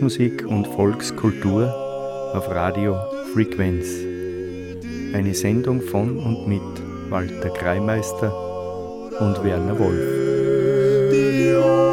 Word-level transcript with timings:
Volksmusik 0.00 0.46
und 0.46 0.66
Volkskultur 0.66 1.66
auf 2.34 2.48
Radio 2.48 2.96
Frequenz. 3.34 3.86
Eine 5.12 5.34
Sendung 5.34 5.82
von 5.82 6.18
und 6.18 6.48
mit 6.48 6.62
Walter 7.10 7.50
Kreimeister 7.50 8.32
und 9.20 9.44
Werner 9.44 9.78
Wolf. 9.78 11.89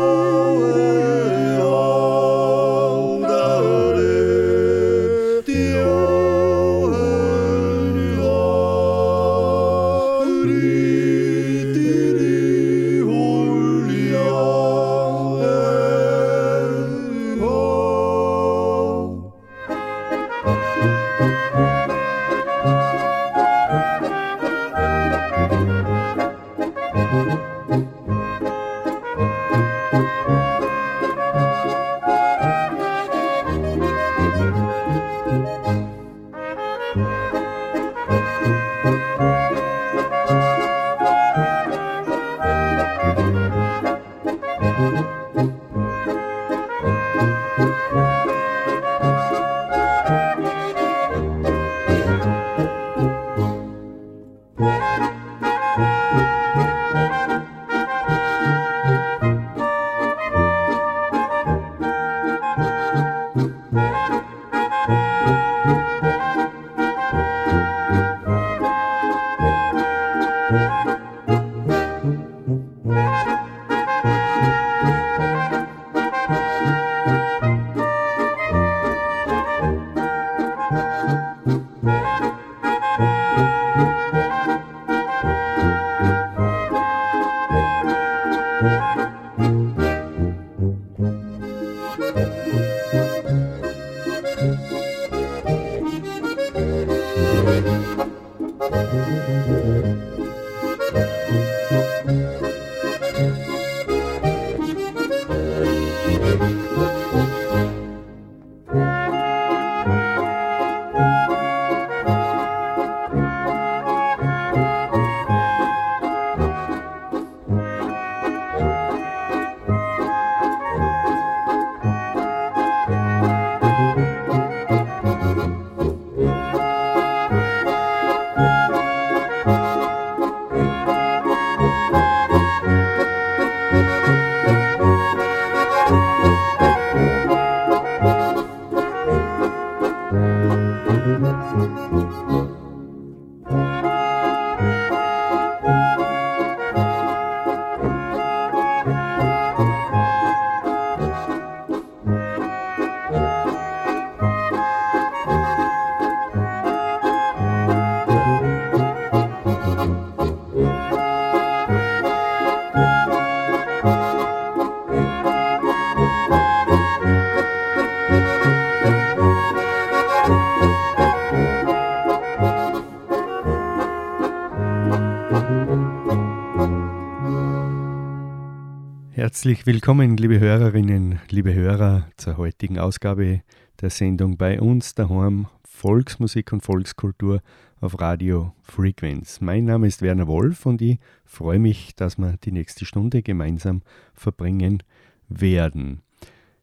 Herzlich 179.37 179.67
willkommen, 179.67 180.17
liebe 180.17 180.39
Hörerinnen, 180.39 181.19
liebe 181.29 181.53
Hörer, 181.53 182.07
zur 182.17 182.37
heutigen 182.37 182.79
Ausgabe 182.79 183.43
der 183.79 183.91
Sendung 183.91 184.35
bei 184.35 184.59
uns 184.59 184.95
daheim 184.95 185.45
Volksmusik 185.63 186.51
und 186.53 186.61
Volkskultur 186.61 187.43
auf 187.79 188.01
Radio 188.01 188.55
Frequenz. 188.63 189.39
Mein 189.39 189.65
Name 189.65 189.85
ist 189.85 190.01
Werner 190.01 190.25
Wolf 190.25 190.65
und 190.65 190.81
ich 190.81 190.97
freue 191.23 191.59
mich, 191.59 191.95
dass 191.95 192.17
wir 192.17 192.37
die 192.43 192.51
nächste 192.51 192.85
Stunde 192.85 193.21
gemeinsam 193.21 193.83
verbringen 194.15 194.81
werden. 195.29 196.01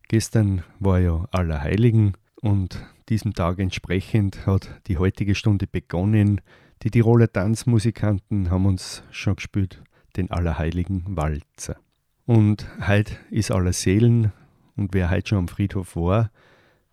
Gestern 0.08 0.64
war 0.80 0.98
ja 0.98 1.28
Allerheiligen 1.30 2.14
und 2.40 2.84
diesem 3.08 3.34
Tag 3.34 3.60
entsprechend 3.60 4.48
hat 4.48 4.68
die 4.88 4.98
heutige 4.98 5.36
Stunde 5.36 5.68
begonnen. 5.68 6.40
Die 6.82 6.90
Tiroler 6.90 7.32
Tanzmusikanten 7.32 8.50
haben 8.50 8.66
uns 8.66 9.04
schon 9.12 9.36
gespielt, 9.36 9.80
den 10.16 10.32
Allerheiligen 10.32 11.04
Walzer. 11.06 11.76
Und 12.26 12.66
heute 12.86 13.16
ist 13.30 13.50
aller 13.50 13.74
Seelen 13.74 14.32
und 14.76 14.94
wer 14.94 15.10
heute 15.10 15.28
schon 15.28 15.38
am 15.38 15.48
Friedhof 15.48 15.94
war, 15.94 16.30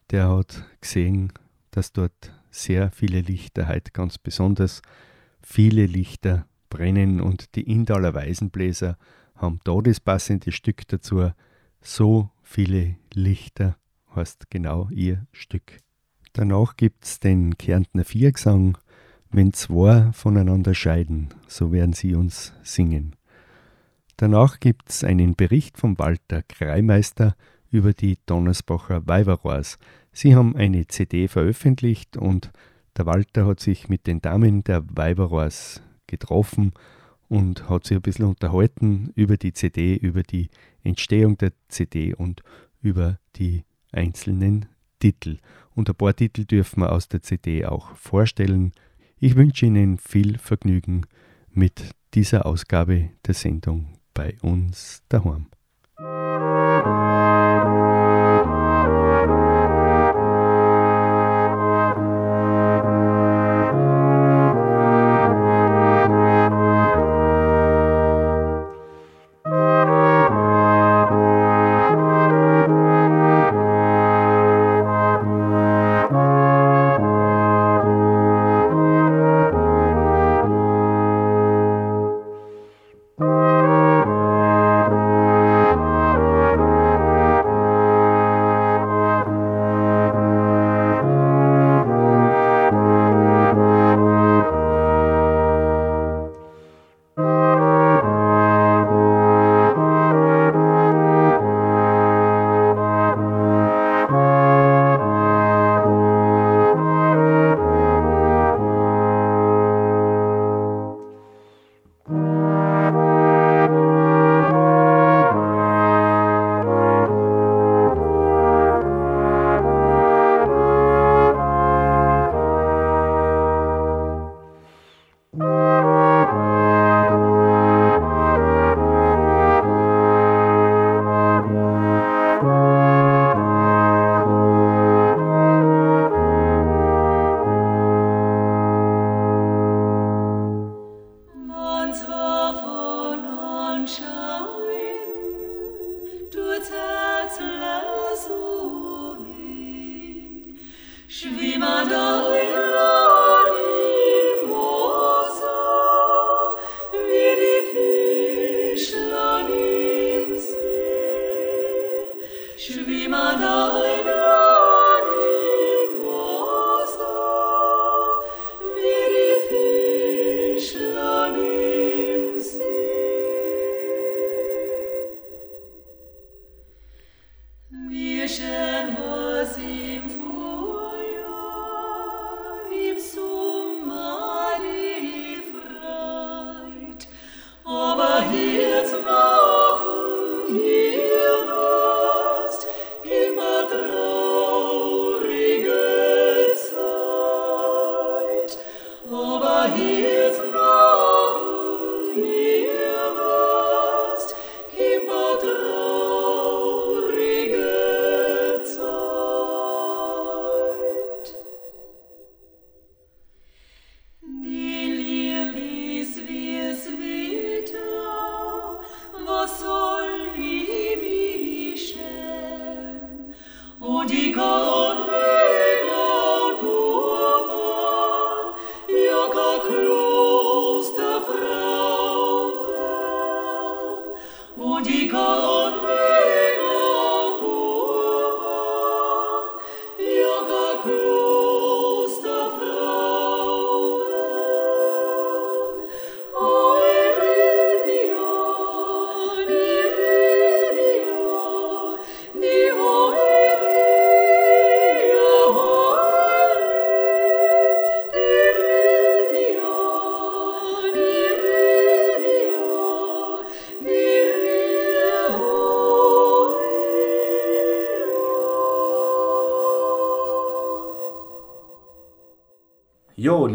der 0.10 0.30
hat 0.30 0.66
gesehen, 0.82 1.32
dass 1.72 1.94
dort 1.94 2.34
sehr 2.50 2.92
viele 2.92 3.22
Lichter, 3.22 3.70
heute 3.70 3.92
ganz 3.92 4.18
besonders 4.18 4.82
viele 5.42 5.86
Lichter 5.86 6.46
brennen 6.70 7.22
und 7.22 7.56
die 7.56 7.64
Indaler 7.64 8.14
Weisenbläser 8.14 8.98
haben 9.36 9.62
da 9.64 9.80
das 9.82 10.02
passende 10.02 10.52
Stück 10.52 10.86
dazu. 10.90 11.32
So 11.80 12.30
viele 12.44 12.98
Lichter 13.14 13.78
heißt 14.14 14.50
genau 14.50 14.90
ihr 14.92 15.26
Stück. 15.32 15.80
Danach 16.34 16.76
gibt 16.76 17.06
es 17.06 17.22
den 17.22 17.58
Kärntner 17.58 18.04
Viergesang, 18.04 18.78
wenn 19.30 19.54
zwei 19.54 20.12
voneinander 20.12 20.74
scheiden, 20.74 21.30
so 21.48 21.72
werden 21.72 21.94
sie 21.94 22.16
uns 22.16 22.54
singen. 22.64 23.16
Danach 24.22 24.60
gibt 24.60 24.88
es 24.88 25.04
einen 25.04 25.34
Bericht 25.34 25.80
von 25.80 25.98
Walter 25.98 26.44
Kreimeister 26.44 27.36
über 27.72 27.92
die 27.92 28.20
Donnersbacher 28.28 29.08
Weiberrohrs. 29.08 29.80
Sie 30.12 30.36
haben 30.36 30.56
eine 30.56 30.86
CD 30.86 31.28
veröffentlicht 31.28 32.18
und 32.18 32.52
der 32.96 33.08
Walter 33.08 33.48
hat 33.48 33.60
sich 33.60 33.90
mit 33.90 34.06
den 34.06 34.22
Damen 34.22 34.64
der 34.64 34.84
Weiberrohrs 34.96 35.82
getroffen 36.06 36.74
und 37.30 37.68
hat 37.68 37.88
sich 37.88 37.98
ein 37.98 38.04
bisschen 38.04 38.26
unterhalten 38.26 39.12
über 39.16 39.38
die 39.38 39.54
CD, 39.54 39.96
über 39.96 40.22
die 40.22 40.52
Entstehung 40.84 41.40
der 41.40 41.54
CD 41.68 42.14
und 42.14 42.44
über 42.80 43.18
die 43.38 43.64
einzelnen 43.92 44.68
Titel. 45.00 45.40
Und 45.74 45.90
ein 45.90 45.96
paar 45.96 46.16
Titel 46.16 46.46
dürfen 46.46 46.82
wir 46.82 46.92
aus 46.92 47.08
der 47.08 47.24
CD 47.24 47.66
auch 47.66 47.96
vorstellen. 47.96 48.74
Ich 49.18 49.36
wünsche 49.36 49.66
Ihnen 49.66 49.98
viel 49.98 50.38
Vergnügen 50.38 51.08
mit 51.50 51.96
dieser 52.14 52.46
Ausgabe 52.46 53.10
der 53.26 53.34
Sendung 53.34 53.98
bei 54.14 54.36
uns 54.42 55.04
daheim. 55.10 55.48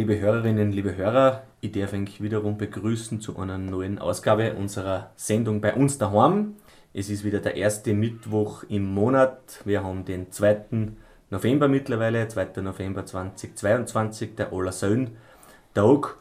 Liebe 0.06 0.20
Hörerinnen, 0.20 0.70
liebe 0.70 0.96
Hörer, 0.96 1.42
ich 1.60 1.72
darf 1.72 1.92
euch 1.92 2.22
wiederum 2.22 2.56
begrüßen 2.56 3.20
zu 3.20 3.36
einer 3.40 3.58
neuen 3.58 3.98
Ausgabe 3.98 4.54
unserer 4.54 5.10
Sendung 5.16 5.60
bei 5.60 5.74
uns 5.74 5.98
daheim. 5.98 6.54
Es 6.94 7.10
ist 7.10 7.24
wieder 7.24 7.40
der 7.40 7.56
erste 7.56 7.92
Mittwoch 7.92 8.62
im 8.68 8.84
Monat. 8.84 9.62
Wir 9.64 9.82
haben 9.82 10.04
den 10.04 10.30
2. 10.30 10.92
November 11.30 11.66
mittlerweile, 11.66 12.28
2. 12.28 12.62
November 12.62 13.04
2022, 13.04 14.36
der 14.36 14.52
Allersöhn-Tag. 14.52 16.14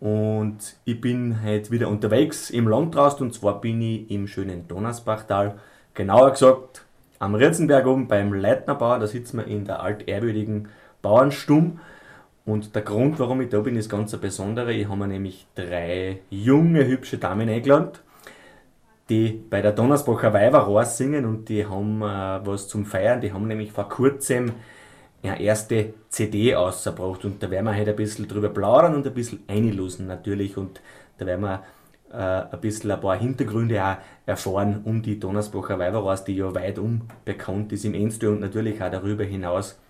Und 0.00 0.76
ich 0.86 0.98
bin 0.98 1.44
heute 1.44 1.70
wieder 1.70 1.88
unterwegs 1.88 2.48
im 2.48 2.66
Landtraust 2.66 3.20
und 3.20 3.34
zwar 3.34 3.60
bin 3.60 3.82
ich 3.82 4.10
im 4.10 4.28
schönen 4.28 4.66
Donnersbachtal, 4.66 5.58
genauer 5.92 6.30
gesagt 6.30 6.86
am 7.18 7.34
Ritzenberg 7.34 7.86
oben 7.86 8.08
beim 8.08 8.32
Leitnerbauer. 8.32 8.98
Da 8.98 9.06
sitzen 9.06 9.36
wir 9.36 9.46
in 9.46 9.66
der 9.66 9.82
altehrwürdigen 9.82 10.68
Bauernstumm. 11.02 11.80
Und 12.46 12.76
der 12.76 12.82
Grund, 12.82 13.18
warum 13.18 13.40
ich 13.40 13.48
da 13.48 13.58
bin, 13.58 13.74
ist 13.74 13.90
ganz 13.90 14.14
ein 14.14 14.20
besonderer. 14.20 14.68
Ich 14.68 14.88
habe 14.88 14.98
mir 14.98 15.08
nämlich 15.08 15.46
drei 15.56 16.20
junge, 16.30 16.86
hübsche 16.86 17.18
Damen 17.18 17.48
eingeladen, 17.48 17.90
die 19.08 19.42
bei 19.50 19.60
der 19.60 19.72
Donnersbacher 19.72 20.32
Weiberrohr 20.32 20.84
singen 20.84 21.24
und 21.26 21.48
die 21.48 21.66
haben 21.66 22.02
äh, 22.02 22.46
was 22.46 22.68
zum 22.68 22.86
Feiern. 22.86 23.20
Die 23.20 23.32
haben 23.32 23.48
nämlich 23.48 23.72
vor 23.72 23.88
kurzem 23.88 24.52
eine 25.24 25.40
erste 25.40 25.94
CD 26.08 26.54
ausgebracht 26.54 27.24
und 27.24 27.42
da 27.42 27.50
werden 27.50 27.64
wir 27.64 27.76
heute 27.76 27.90
ein 27.90 27.96
bisschen 27.96 28.28
drüber 28.28 28.48
plaudern 28.48 28.94
und 28.94 29.04
ein 29.04 29.14
bisschen 29.14 29.42
einlosen 29.48 30.06
natürlich 30.06 30.56
und 30.56 30.80
da 31.18 31.26
werden 31.26 31.42
wir 31.42 31.64
äh, 32.12 32.54
ein 32.54 32.60
bisschen 32.60 32.92
ein 32.92 33.00
paar 33.00 33.18
Hintergründe 33.18 33.84
auch 33.84 33.96
erfahren 34.24 34.82
um 34.84 35.02
die 35.02 35.18
Donnersbacher 35.18 35.80
Weiberraus, 35.80 36.22
die 36.22 36.36
ja 36.36 36.54
weit 36.54 36.78
um 36.78 37.02
bekannt 37.24 37.72
ist 37.72 37.84
im 37.84 37.94
Enstö 37.94 38.30
und 38.30 38.40
natürlich 38.40 38.80
auch 38.80 38.90
darüber 38.90 39.24
hinaus. 39.24 39.80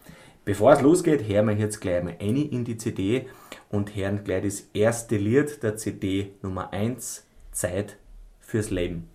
Bevor 0.46 0.74
es 0.74 0.80
losgeht, 0.80 1.26
hören 1.26 1.48
wir 1.48 1.56
jetzt 1.56 1.80
gleich 1.80 2.04
mal 2.04 2.14
eine 2.20 2.44
in 2.44 2.64
die 2.64 2.76
CD 2.76 3.26
und 3.68 3.96
hören 3.96 4.22
gleich 4.22 4.44
das 4.44 4.68
erste 4.74 5.16
Lied 5.16 5.60
der 5.64 5.76
CD 5.76 6.34
Nummer 6.40 6.72
1, 6.72 7.26
Zeit 7.50 7.96
fürs 8.38 8.70
Leben. 8.70 9.08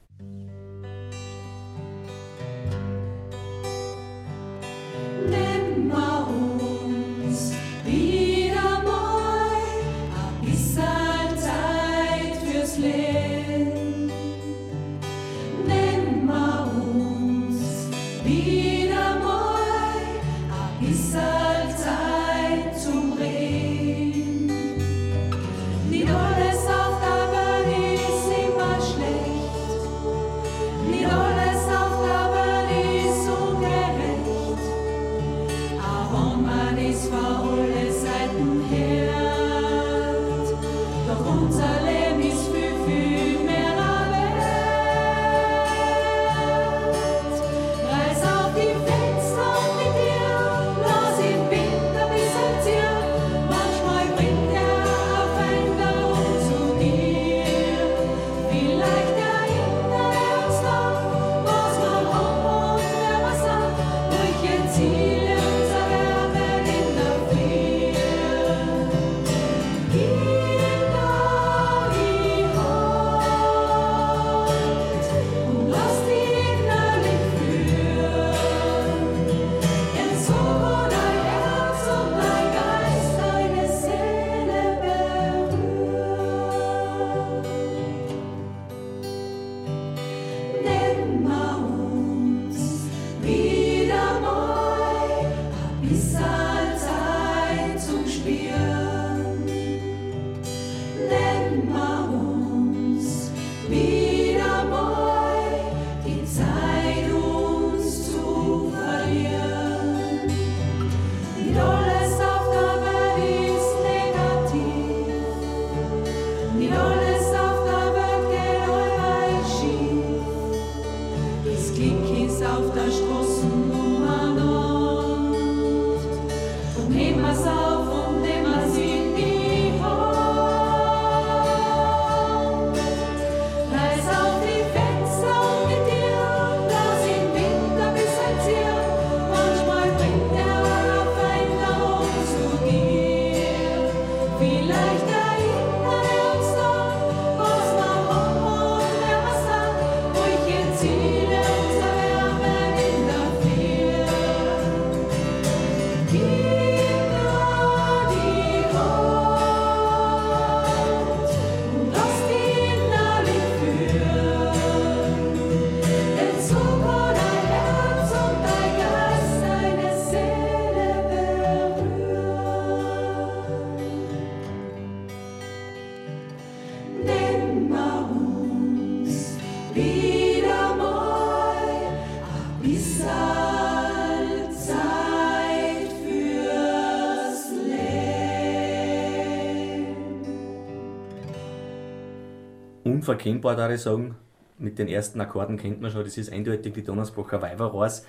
Unverkennbar, 193.12 193.56
da 193.56 193.70
ich 193.70 193.82
sagen. 193.82 194.16
Mit 194.58 194.78
den 194.78 194.88
ersten 194.88 195.20
Akkorden 195.20 195.58
kennt 195.58 195.82
man 195.82 195.92
schon, 195.92 196.04
das 196.04 196.18
ist 196.18 196.32
eindeutig 196.32 196.74
die 196.74 196.84
Donnersbacher 196.84 197.42
Weiberrohrs. 197.42 198.06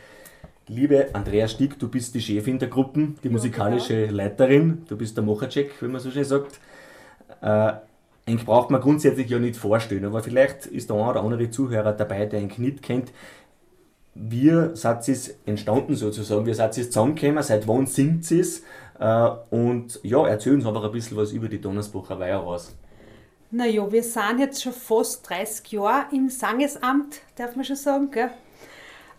Liebe 0.69 1.09
Andrea 1.15 1.49
Stick, 1.49 1.79
du 1.79 1.89
bist 1.89 2.15
die 2.15 2.21
Chefin 2.21 2.59
der 2.59 2.69
Gruppen, 2.69 3.17
die 3.25 3.31
musikalische 3.31 4.07
genau. 4.07 4.17
Leiterin, 4.17 4.83
du 4.89 4.97
bist 4.97 5.17
der 5.17 5.25
Mochercheck, 5.25 5.71
wie 5.81 5.89
man 5.89 6.01
so 6.01 6.11
schön 6.11 6.25
sagt. 6.25 6.61
Äh, 7.41 7.73
eigentlich 8.27 8.47
braucht 8.47 8.71
man 8.71 8.81
grundsätzlich 8.81 9.29
ja 9.29 9.39
nicht 9.39 9.57
vorstellen, 9.57 10.05
aber 10.05 10.23
vielleicht 10.23 10.67
ist 10.67 10.91
der 10.91 10.97
eine 10.97 11.11
oder 11.11 11.23
andere 11.23 11.51
Zuhörer 11.51 11.93
dabei, 11.93 12.27
der 12.27 12.41
einen 12.41 12.53
nicht 12.59 12.83
kennt. 12.83 13.13
Wie 14.15 14.69
seid 14.75 15.09
ihr 15.09 15.17
entstanden 15.47 15.97
sozusagen? 15.97 16.47
Wie 16.47 16.55
seid 16.55 16.77
ihr 16.77 16.85
zusammengekommen? 16.85 17.43
Seit 17.43 17.67
wann 17.67 17.87
singt 17.87 18.31
es? 18.31 18.63
Äh, 19.01 19.31
und 19.51 19.99
ja, 20.03 20.27
erzähl 20.29 20.55
uns 20.55 20.67
einfach 20.67 20.85
ein 20.85 20.93
bisschen 20.93 21.17
was 21.17 21.33
über 21.33 21.49
die 21.49 21.61
Donnersbacher 21.61 22.21
Weiher 22.21 22.39
raus. 22.39 22.77
Naja, 23.55 23.93
wir 23.93 24.03
sind 24.03 24.39
jetzt 24.39 24.63
schon 24.63 24.73
fast 24.73 25.29
30 25.29 25.73
Jahre 25.73 26.07
im 26.11 26.31
Sangesamt, 26.31 27.21
darf 27.37 27.55
man 27.55 27.67
schon 27.67 27.77
sagen. 27.77 28.11
Gell? 28.11 28.31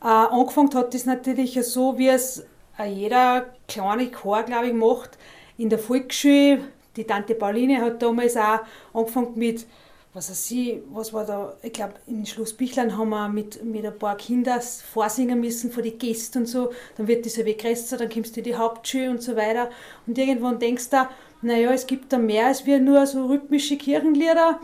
Äh, 0.01 0.07
angefangen 0.07 0.73
hat 0.73 0.91
das 0.95 1.05
natürlich 1.05 1.63
so, 1.63 1.99
wie 1.99 2.07
es 2.07 2.43
jeder 2.83 3.53
kleine 3.67 4.09
Chor, 4.09 4.41
glaube 4.41 4.69
ich, 4.69 4.73
macht. 4.73 5.19
In 5.59 5.69
der 5.69 5.77
Volksschule, 5.77 6.61
die 6.95 7.03
Tante 7.03 7.35
Pauline 7.35 7.79
hat 7.79 8.01
damals 8.01 8.35
auch 8.35 8.61
angefangen 8.91 9.33
mit, 9.35 9.67
was 10.15 10.31
weiß 10.31 10.49
ich, 10.49 10.79
was 10.91 11.13
war 11.13 11.25
da, 11.25 11.55
ich 11.61 11.73
glaube, 11.73 11.93
in 12.07 12.25
Schloss 12.25 12.53
Bichlein 12.53 12.97
haben 12.97 13.09
wir 13.09 13.29
mit, 13.29 13.63
mit 13.63 13.85
ein 13.85 13.99
paar 13.99 14.17
Kindern 14.17 14.61
vorsingen 14.61 15.39
müssen 15.41 15.71
vor 15.71 15.83
die 15.83 15.95
Gäste 15.95 16.39
und 16.39 16.47
so. 16.47 16.71
Dann 16.97 17.07
wird 17.07 17.23
ein 17.27 17.45
wenig 17.45 17.59
größer, 17.59 17.97
dann 17.97 18.09
kommst 18.09 18.35
du 18.35 18.39
in 18.39 18.45
die 18.45 18.55
Hauptschule 18.55 19.11
und 19.11 19.21
so 19.21 19.35
weiter. 19.35 19.69
Und 20.07 20.17
irgendwann 20.17 20.57
denkst 20.57 20.89
du, 20.89 21.07
naja, 21.43 21.71
es 21.71 21.87
gibt 21.87 22.11
da 22.13 22.17
mehr 22.17 22.47
als 22.47 22.65
wir 22.65 22.79
nur 22.79 23.05
so 23.05 23.25
rhythmische 23.25 23.77
Kirchenlieder. 23.77 24.59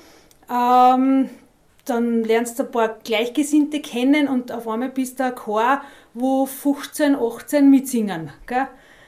Ähm, 0.50 1.30
dann 1.86 2.24
lernst 2.24 2.60
du 2.60 2.64
ein 2.64 2.72
paar 2.72 3.00
Gleichgesinnte 3.04 3.82
kennen 3.82 4.28
und 4.28 4.52
auf 4.52 4.68
einmal 4.68 4.90
bist 4.90 5.20
du 5.20 5.26
ein 5.26 5.36
Chor, 5.36 5.82
wo 6.14 6.46
15, 6.46 7.16
18 7.16 7.70
mitsingen. 7.70 8.32
Gell? 8.48 8.68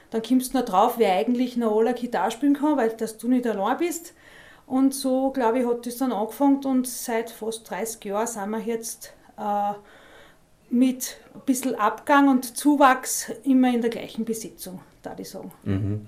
Dann 0.10 0.22
kommst 0.22 0.54
du 0.54 0.60
noch 0.60 0.66
drauf, 0.66 0.96
wer 0.98 1.14
eigentlich 1.14 1.58
noch 1.58 1.78
alle 1.78 1.94
Gitarre 1.94 2.32
spielen 2.32 2.56
kann, 2.56 2.78
weil 2.78 2.90
dass 2.90 3.18
du 3.18 3.28
nicht 3.28 3.48
allein 3.48 3.78
bist. 3.78 4.14
Und 4.68 4.94
so, 4.94 5.32
glaube 5.32 5.60
ich, 5.60 5.66
hat 5.66 5.86
das 5.86 5.98
dann 5.98 6.12
angefangen 6.12 6.64
und 6.66 6.88
seit 6.88 7.30
fast 7.30 7.70
30 7.70 8.06
Jahren 8.06 8.28
sind 8.28 8.50
wir 8.50 8.60
jetzt 8.60 9.14
äh, 9.38 9.74
mit 10.70 11.18
ein 11.34 11.42
bisschen 11.46 11.76
Abgang 11.76 12.30
und 12.30 12.58
Zuwachs 12.58 13.32
immer 13.44 13.74
in 13.74 13.82
der 13.82 13.90
gleichen 13.90 14.24
Besetzung. 14.26 14.80
da 15.02 15.16
ich 15.18 15.30
sagen. 15.30 15.52
Mhm. 15.64 16.08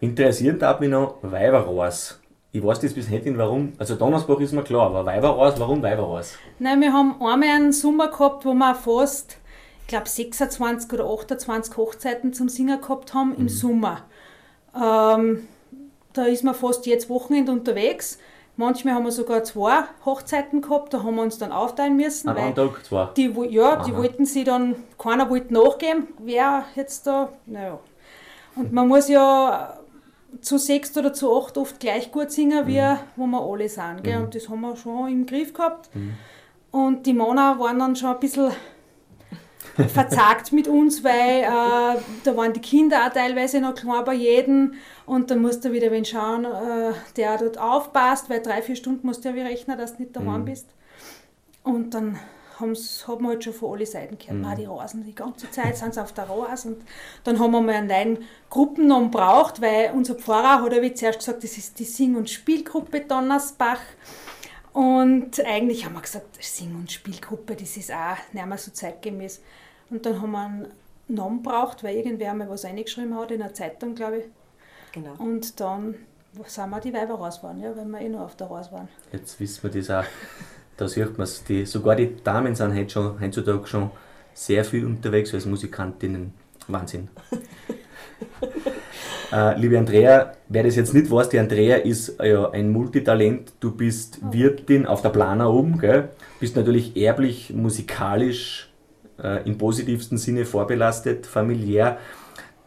Interessiert 0.00 0.62
hat 0.62 0.80
mich 0.80 0.90
noch 0.90 1.16
Weiberrohrs. 1.22 2.20
Ich 2.52 2.64
weiß 2.64 2.78
das 2.80 2.94
bis 2.94 3.10
heute 3.10 3.28
nicht, 3.28 3.38
warum. 3.38 3.72
Also 3.78 3.96
Donnersbach 3.96 4.38
ist 4.38 4.52
mir 4.52 4.62
klar, 4.62 4.86
aber 4.86 5.04
Weiberrohrs, 5.04 5.58
warum 5.58 5.82
Weiberrohrs? 5.82 6.36
Nein, 6.60 6.80
wir 6.80 6.92
haben 6.92 7.20
einmal 7.20 7.48
einen 7.48 7.72
Sommer 7.72 8.08
gehabt, 8.08 8.44
wo 8.44 8.54
wir 8.54 8.74
fast, 8.76 9.38
ich 9.82 9.88
glaube 9.88 10.08
26 10.08 10.92
oder 10.92 11.04
28 11.04 11.76
Hochzeiten 11.76 12.32
zum 12.32 12.48
Singen 12.48 12.80
gehabt 12.80 13.12
haben 13.12 13.34
im 13.36 13.48
Sommer. 13.48 14.02
Ähm, 14.74 15.48
da 16.12 16.24
ist 16.26 16.44
man 16.44 16.54
fast 16.54 16.86
jetzt 16.86 17.10
Wochenende 17.10 17.50
unterwegs. 17.50 18.18
Manchmal 18.56 18.94
haben 18.94 19.04
wir 19.04 19.12
sogar 19.12 19.42
zwei 19.42 19.84
Hochzeiten 20.04 20.62
gehabt, 20.62 20.94
da 20.94 21.02
haben 21.02 21.16
wir 21.16 21.22
uns 21.22 21.38
dann 21.38 21.52
aufteilen 21.52 21.96
müssen. 21.96 22.28
An 22.28 22.36
weil 22.36 22.54
Tag 22.54 22.84
zwei. 22.84 23.08
die, 23.16 23.32
ja, 23.50 23.76
die 23.84 23.92
Aha. 23.92 23.96
wollten 23.96 24.26
sie 24.26 24.44
dann, 24.44 24.76
keiner 24.96 25.28
wollte 25.28 25.52
nachgeben, 25.52 26.08
wer 26.18 26.64
jetzt 26.76 27.06
da, 27.06 27.30
naja. 27.46 27.78
Und 28.56 28.72
man 28.72 28.88
muss 28.88 29.08
ja 29.08 29.77
zu 30.40 30.58
sechs 30.58 30.96
oder 30.96 31.12
zu 31.12 31.36
acht 31.36 31.58
oft 31.58 31.80
gleich 31.80 32.12
gut 32.12 32.30
singen, 32.30 32.66
wie 32.66 32.82
wo 33.16 33.26
wir 33.26 33.40
alle 33.40 33.68
sind. 33.68 34.04
Gell? 34.04 34.22
Und 34.22 34.34
das 34.34 34.48
haben 34.48 34.60
wir 34.60 34.76
schon 34.76 35.08
im 35.08 35.26
Griff 35.26 35.52
gehabt. 35.52 35.90
Und 36.70 37.06
die 37.06 37.14
Männer 37.14 37.58
waren 37.58 37.78
dann 37.78 37.96
schon 37.96 38.10
ein 38.10 38.20
bisschen 38.20 38.52
verzagt 39.88 40.52
mit 40.52 40.68
uns, 40.68 41.02
weil 41.04 41.42
äh, 41.42 42.00
da 42.24 42.36
waren 42.36 42.52
die 42.52 42.60
Kinder 42.60 43.06
auch 43.06 43.12
teilweise 43.12 43.60
noch 43.60 43.74
klein 43.74 44.04
bei 44.04 44.14
jedem 44.14 44.74
und 45.06 45.30
dann 45.30 45.40
musst 45.40 45.64
du 45.64 45.72
wieder 45.72 45.90
wen 45.90 46.04
schauen, 46.04 46.44
äh, 46.44 46.92
der 47.16 47.38
dort 47.38 47.58
aufpasst, 47.58 48.28
weil 48.28 48.42
drei, 48.42 48.60
vier 48.60 48.76
Stunden 48.76 49.06
musst 49.06 49.24
du 49.24 49.30
ja 49.30 49.34
wieder 49.34 49.46
rechnen, 49.46 49.78
dass 49.78 49.96
du 49.96 50.02
nicht 50.02 50.16
daheim 50.16 50.44
bist. 50.44 50.68
Und 51.62 51.94
dann 51.94 52.18
hat 52.60 53.20
man 53.20 53.30
halt 53.30 53.44
schon 53.44 53.52
von 53.52 53.74
allen 53.74 53.86
Seiten 53.86 54.18
gehört, 54.18 54.44
ah, 54.44 54.54
die 54.54 54.64
Rasen, 54.64 55.04
die 55.04 55.14
ganze 55.14 55.50
Zeit 55.50 55.76
sind 55.76 55.94
sie 55.94 56.02
auf 56.02 56.12
der 56.12 56.28
Rasen. 56.28 56.74
Und 56.74 56.82
dann 57.24 57.38
haben 57.38 57.52
wir 57.52 57.60
mal 57.60 57.74
einen 57.74 57.88
neuen 57.88 58.18
Gruppennamen 58.50 59.10
braucht, 59.10 59.60
weil 59.60 59.92
unser 59.94 60.14
Pfarrer 60.14 60.62
hat 60.62 60.72
ja 60.72 60.82
wie 60.82 60.94
zuerst 60.94 61.20
gesagt, 61.20 61.44
das 61.44 61.56
ist 61.56 61.78
die 61.78 61.84
Sing- 61.84 62.16
und 62.16 62.28
Spielgruppe 62.30 63.00
Donnersbach. 63.00 63.80
Und 64.72 65.44
eigentlich 65.44 65.84
haben 65.84 65.94
wir 65.94 66.02
gesagt, 66.02 66.42
Sing- 66.42 66.74
und 66.74 66.90
Spielgruppe, 66.92 67.56
das 67.56 67.76
ist 67.76 67.92
auch 67.92 68.16
nicht 68.32 68.46
mehr 68.46 68.58
so 68.58 68.70
zeitgemäß. 68.70 69.40
Und 69.90 70.04
dann 70.04 70.20
haben 70.20 70.30
wir 70.32 70.44
einen 70.44 70.68
Namen 71.08 71.42
braucht, 71.42 71.82
weil 71.82 71.96
irgendwer 71.96 72.34
mal 72.34 72.48
was 72.48 72.64
eingeschrieben 72.64 73.18
hat 73.18 73.30
in 73.30 73.42
einer 73.42 73.54
Zeitung, 73.54 73.94
glaube 73.94 74.18
ich. 74.18 74.24
Genau. 74.92 75.14
Und 75.18 75.58
dann 75.60 75.94
sind 76.46 76.70
wir 76.70 76.80
die 76.80 76.92
Weiber 76.92 77.14
raus 77.14 77.42
waren, 77.42 77.60
ja, 77.60 77.76
weil 77.76 77.86
wir 77.86 78.00
eh 78.00 78.08
noch 78.08 78.20
auf 78.20 78.36
der 78.36 78.46
Raus 78.48 78.70
waren. 78.70 78.88
Jetzt 79.12 79.40
wissen 79.40 79.62
wir 79.62 79.70
das 79.70 79.90
auch. 79.90 80.08
Da 80.78 80.86
sieht 80.86 81.18
man 81.18 81.24
es. 81.24 81.44
Die, 81.44 81.66
sogar 81.66 81.96
die 81.96 82.16
Damen 82.22 82.54
sind 82.54 82.74
heute 82.74 82.88
schon, 82.88 83.20
heutzutage 83.20 83.66
schon 83.66 83.90
sehr 84.32 84.64
viel 84.64 84.86
unterwegs 84.86 85.34
als 85.34 85.44
Musikantinnen. 85.44 86.32
Wahnsinn. 86.68 87.08
äh, 89.32 89.58
liebe 89.58 89.76
Andrea, 89.76 90.34
wer 90.48 90.62
das 90.62 90.76
jetzt 90.76 90.94
nicht 90.94 91.10
weiß, 91.10 91.30
die 91.30 91.40
Andrea 91.40 91.78
ist 91.78 92.20
äh, 92.20 92.30
ja 92.30 92.50
ein 92.50 92.70
Multitalent. 92.70 93.54
Du 93.58 93.72
bist 93.72 94.20
Wirtin 94.32 94.86
auf 94.86 95.02
der 95.02 95.08
Plana 95.08 95.48
oben, 95.48 95.78
gell? 95.78 96.10
bist 96.38 96.54
natürlich 96.54 96.96
erblich, 96.96 97.52
musikalisch, 97.52 98.72
äh, 99.20 99.44
im 99.48 99.58
positivsten 99.58 100.16
Sinne 100.16 100.44
vorbelastet, 100.44 101.26
familiär. 101.26 101.98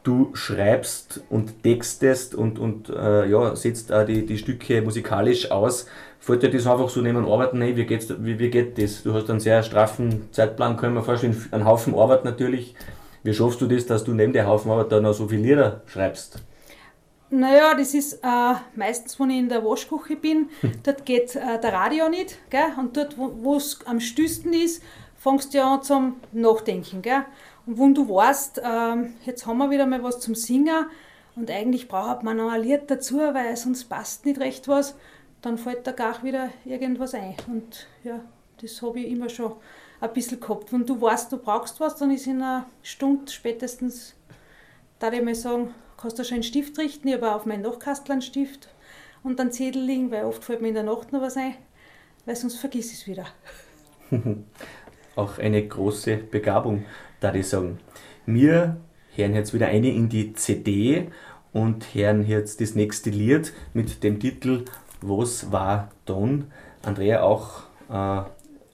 Du 0.04 0.32
schreibst 0.34 1.22
und 1.30 1.64
textest 1.64 2.36
und, 2.36 2.60
und 2.60 2.90
äh, 2.90 3.30
ja, 3.30 3.56
setzt 3.56 3.94
auch 3.94 4.06
die, 4.06 4.26
die 4.26 4.38
Stücke 4.38 4.82
musikalisch 4.82 5.50
aus. 5.52 5.86
Dir 6.28 6.50
das 6.50 6.68
einfach 6.68 6.90
so 6.90 7.02
neben 7.02 7.24
dem 7.24 7.32
Arbeiten 7.32 7.62
ein? 7.62 7.76
Wie, 7.76 7.86
geht's, 7.86 8.14
wie, 8.20 8.38
wie 8.40 8.50
geht 8.50 8.78
das? 8.78 9.04
Du 9.04 9.14
hast 9.14 9.30
einen 9.30 9.40
sehr 9.40 9.64
straffen 9.64 10.32
Zeitplan, 10.32 10.78
können 10.78 10.96
wir 10.96 11.04
vorstellen, 11.04 11.36
einen 11.52 11.66
Haufen 11.66 11.96
Arbeit 11.96 12.24
natürlich. 12.24 12.76
Wie 13.24 13.34
schaffst 13.34 13.60
du 13.60 13.68
das, 13.68 13.86
dass 13.86 14.04
du 14.04 14.14
neben 14.14 14.32
der 14.32 14.48
Haufen 14.48 14.72
Arbeit 14.72 14.92
da 14.92 15.02
noch 15.02 15.14
so 15.14 15.28
viele 15.28 15.42
Lieder 15.42 15.82
schreibst? 15.88 16.42
Naja, 17.34 17.74
das 17.76 17.94
ist 17.94 18.14
äh, 18.24 18.54
meistens, 18.76 19.20
wenn 19.20 19.30
ich 19.30 19.40
in 19.40 19.50
der 19.50 19.64
Waschküche 19.64 20.16
bin, 20.16 20.50
dort 20.84 21.06
geht 21.06 21.36
äh, 21.36 21.60
der 21.62 21.74
Radio 21.74 22.10
nicht, 22.10 22.38
gell? 22.50 22.74
und 22.78 22.96
dort, 22.98 23.18
wo 23.18 23.56
es 23.56 23.80
am 23.86 24.00
stüsten 24.00 24.54
ist, 24.54 24.84
fängst 25.18 25.54
du 25.54 25.60
ja 25.60 25.74
an 25.74 25.82
zum 25.82 26.16
Nachdenken. 26.34 27.02
Gell? 27.02 27.24
Und 27.66 27.80
wenn 27.80 27.94
du 27.94 28.08
weißt, 28.10 28.62
ähm, 28.64 29.14
jetzt 29.26 29.46
haben 29.46 29.60
wir 29.60 29.70
wieder 29.70 29.86
mal 29.86 30.04
was 30.04 30.20
zum 30.20 30.36
Singen 30.36 30.88
und 31.36 31.50
eigentlich 31.50 31.88
braucht 31.88 32.24
man 32.24 32.38
noch 32.38 32.52
ein 32.52 32.62
Lied 32.62 32.82
dazu, 32.88 33.20
weil 33.20 33.56
sonst 33.56 33.86
passt 33.86 34.26
nicht 34.26 34.40
recht 34.40 34.68
was, 34.68 34.96
dann 35.42 35.58
fällt 35.58 35.88
da 35.88 35.92
gar 35.92 36.24
wieder 36.24 36.50
irgendwas 36.66 37.14
ein. 37.14 37.36
Und 37.48 37.88
ja, 38.04 38.22
das 38.62 38.82
habe 38.82 39.00
ich 39.00 39.12
immer 39.12 39.30
schon 39.30 39.54
ein 40.00 40.14
bisschen 40.14 40.40
gehabt. 40.40 40.72
Wenn 40.72 40.86
du 40.86 41.00
weißt, 41.00 41.32
du 41.32 41.38
brauchst 41.38 41.80
was, 41.80 41.96
dann 41.96 42.12
ist 42.12 42.28
in 42.28 42.42
einer 42.42 42.66
Stunde 42.84 43.32
spätestens 43.32 44.16
da 45.02 45.12
ich 45.12 45.24
mal 45.24 45.34
sagen, 45.34 45.74
kannst 45.98 46.20
du 46.20 46.24
schon 46.24 46.36
einen 46.36 46.44
Stift 46.44 46.78
richten, 46.78 47.08
ich 47.08 47.16
habe 47.16 47.34
auf 47.34 47.46
meinen 47.46 47.64
Nachkastel 47.64 48.14
einen 48.14 48.22
Stift 48.22 48.70
und 49.24 49.40
einen 49.42 49.52
Zettel 49.52 49.82
liegen, 49.82 50.12
weil 50.12 50.26
oft 50.26 50.44
fällt 50.44 50.62
mir 50.62 50.68
in 50.68 50.76
der 50.76 50.84
Nacht 50.84 51.12
noch 51.12 51.22
was 51.22 51.38
ein, 51.38 51.56
weil 52.26 52.36
sonst 52.36 52.58
vergiss 52.58 52.94
ich 52.94 53.00
es 53.00 53.08
wieder. 53.08 53.26
Auch 55.16 55.40
eine 55.40 55.68
große 55.68 56.18
Begabung, 56.18 56.86
da 57.20 57.34
ich 57.34 57.48
sagen. 57.48 57.80
Wir 58.28 58.78
hören 59.16 59.34
jetzt 59.34 59.56
wieder 59.56 59.68
eine 59.68 59.92
in 59.92 60.08
die 60.08 60.34
CD 60.34 61.10
und 61.52 61.96
hören 61.96 62.26
jetzt 62.28 62.62
das 62.62 62.76
nächste 62.76 63.10
Lied 63.10 63.54
mit 63.74 64.04
dem 64.04 64.20
Titel 64.20 64.66
Was 65.02 65.52
war 65.52 65.90
Don? 66.06 66.52
Andrea, 66.84 67.24
auch 67.24 67.64
äh, 67.90 68.22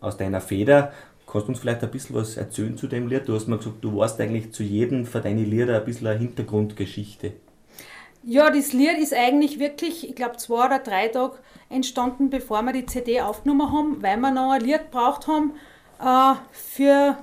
aus 0.02 0.18
deiner 0.18 0.42
Feder. 0.42 0.92
Kannst 1.26 1.48
du 1.48 1.52
uns 1.52 1.60
vielleicht 1.60 1.84
ein 1.84 1.92
bisschen 1.92 2.16
was 2.16 2.38
erzählen 2.38 2.78
zu 2.78 2.88
dem 2.88 3.08
Lied? 3.08 3.28
Du 3.28 3.36
hast 3.36 3.48
mir 3.48 3.58
gesagt, 3.58 3.78
du 3.82 3.98
weißt 3.98 4.20
eigentlich 4.22 4.54
zu 4.54 4.64
jedem 4.64 5.06
von 5.06 5.22
deinen 5.22 5.46
Lieder 5.46 5.78
ein 5.78 5.86
bisschen 5.86 6.08
eine 6.08 6.20
Hintergrundgeschichte. 6.20 7.34
Ja, 8.24 8.50
das 8.50 8.74
Lied 8.74 8.98
ist 8.98 9.14
eigentlich 9.14 9.60
wirklich, 9.60 10.10
ich 10.10 10.16
glaube, 10.16 10.38
zwei 10.38 10.66
oder 10.66 10.80
drei 10.80 11.08
Tage 11.08 11.36
entstanden, 11.70 12.30
bevor 12.30 12.62
wir 12.64 12.74
die 12.74 12.86
CD 12.86 13.22
aufgenommen 13.22 13.72
haben, 13.72 14.04
weil 14.04 14.18
wir 14.18 14.32
noch 14.32 14.52
ein 14.52 14.62
Lied 14.62 14.92
braucht 14.92 15.28
haben 15.28 15.54
äh, 16.02 16.36
für 16.52 17.18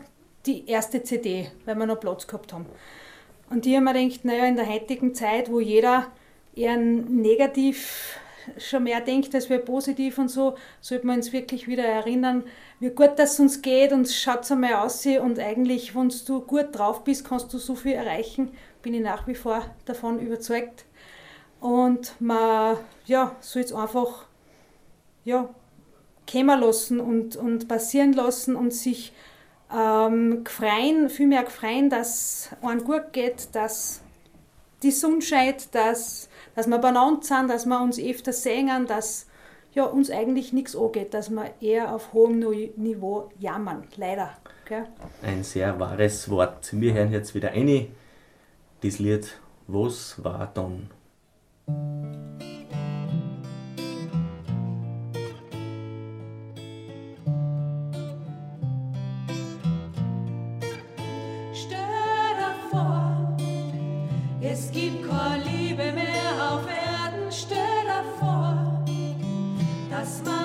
die 0.47 0.69
erste 0.69 1.03
CD, 1.03 1.51
weil 1.65 1.77
wir 1.77 1.87
noch 1.87 2.01
Platz 2.01 2.27
gehabt 2.27 2.53
haben. 2.53 2.67
Und 3.51 3.67
ich 3.67 3.75
habe 3.75 3.85
mir 3.85 3.95
gedacht, 3.95 4.25
naja, 4.25 4.47
in 4.47 4.57
der 4.57 4.69
heutigen 4.69 5.15
Zeit, 5.15 5.51
wo 5.51 5.61
jeder 5.61 6.07
eher 6.55 6.77
negativ 6.77 8.19
schon 8.59 8.85
mehr 8.85 9.01
denkt, 9.01 9.35
als 9.35 9.49
wir 9.51 9.59
positiv 9.59 10.19
und 10.19 10.29
so, 10.29 10.57
sollte 10.81 11.07
man 11.07 11.17
uns 11.17 11.33
wirklich 11.33 11.67
wieder 11.69 11.85
erinnern, 11.85 12.45
wie 12.81 12.91
gut 12.91 13.13
das 13.17 13.41
uns 13.41 13.63
geht 13.63 13.93
und 13.93 14.09
schaut 14.09 14.51
einmal 14.51 14.75
aus 14.75 15.07
und 15.07 15.39
eigentlich, 15.39 15.95
wenn 15.95 16.13
du 16.27 16.41
gut 16.41 16.69
drauf 16.73 17.05
bist, 17.05 17.27
kannst 17.27 17.53
du 17.53 17.59
so 17.59 17.75
viel 17.75 17.93
erreichen, 17.93 18.53
bin 18.83 18.95
ich 18.95 19.03
nach 19.03 19.27
wie 19.27 19.35
vor 19.35 19.65
davon 19.85 20.19
überzeugt. 20.19 20.85
Und 21.61 22.15
man 22.21 22.77
ja, 23.07 23.35
soll 23.41 23.63
es 23.63 23.73
einfach 23.73 24.27
ja, 25.25 25.49
kommen 26.31 26.61
lassen 26.61 27.01
und, 27.01 27.37
und 27.37 27.69
passieren 27.69 28.13
lassen 28.13 28.57
und 28.57 28.73
sich 28.73 29.13
ähm, 29.75 30.45
viel 31.09 31.27
mehr 31.27 31.47
freuen, 31.47 31.91
dass 31.91 32.51
einem 32.63 32.85
gut 32.85 33.13
geht, 33.13 33.49
dass 33.53 34.03
die 34.83 34.91
Sonne 34.91 35.23
scheint, 35.23 35.75
dass, 35.75 36.29
dass 36.55 36.67
wir 36.67 36.79
beieinander 36.79 37.23
sind, 37.23 37.49
dass 37.49 37.67
wir 37.67 37.81
uns 37.81 37.99
öfter 37.99 38.33
sehen, 38.33 38.87
dass 38.87 39.27
ja, 39.73 39.85
uns 39.85 40.11
eigentlich 40.11 40.53
nichts 40.53 40.77
angeht, 40.77 41.15
dass 41.15 41.31
wir 41.31 41.51
eher 41.61 41.93
auf 41.95 42.13
hohem 42.13 42.39
Ni- 42.39 42.73
Niveau 42.77 43.31
jammern, 43.41 43.85
leider. 43.97 44.31
Gell? 44.67 44.87
Ein 45.23 45.43
sehr 45.43 45.79
wahres 45.81 46.31
Wort. 46.31 46.71
Wir 46.73 46.95
hören 46.95 47.13
jetzt 47.13 47.35
wieder 47.35 47.51
eine, 47.51 47.89
das 48.83 48.99
Lied 48.99 49.37
Was 49.67 50.23
war 50.23 50.47
Don? 50.55 50.91
Dass 70.05 70.44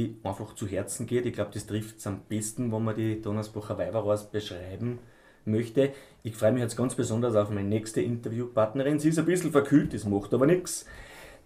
die 0.00 0.16
einfach 0.24 0.54
zu 0.54 0.66
Herzen 0.66 1.06
geht. 1.06 1.26
Ich 1.26 1.32
glaube, 1.32 1.50
das 1.52 1.66
trifft 1.66 1.98
es 1.98 2.06
am 2.06 2.20
besten, 2.28 2.72
wenn 2.72 2.84
man 2.84 2.96
die 2.96 3.20
Donnersbacher 3.20 3.78
Weiberhaus 3.78 4.30
beschreiben 4.30 4.98
möchte. 5.44 5.90
Ich 6.22 6.36
freue 6.36 6.52
mich 6.52 6.62
jetzt 6.62 6.76
ganz 6.76 6.94
besonders 6.94 7.34
auf 7.34 7.50
meine 7.50 7.68
nächste 7.68 8.00
Interviewpartnerin. 8.00 8.98
Sie 8.98 9.08
ist 9.10 9.18
ein 9.18 9.24
bisschen 9.24 9.52
verkühlt, 9.52 9.94
das 9.94 10.04
macht 10.04 10.32
aber 10.34 10.46
nichts. 10.46 10.86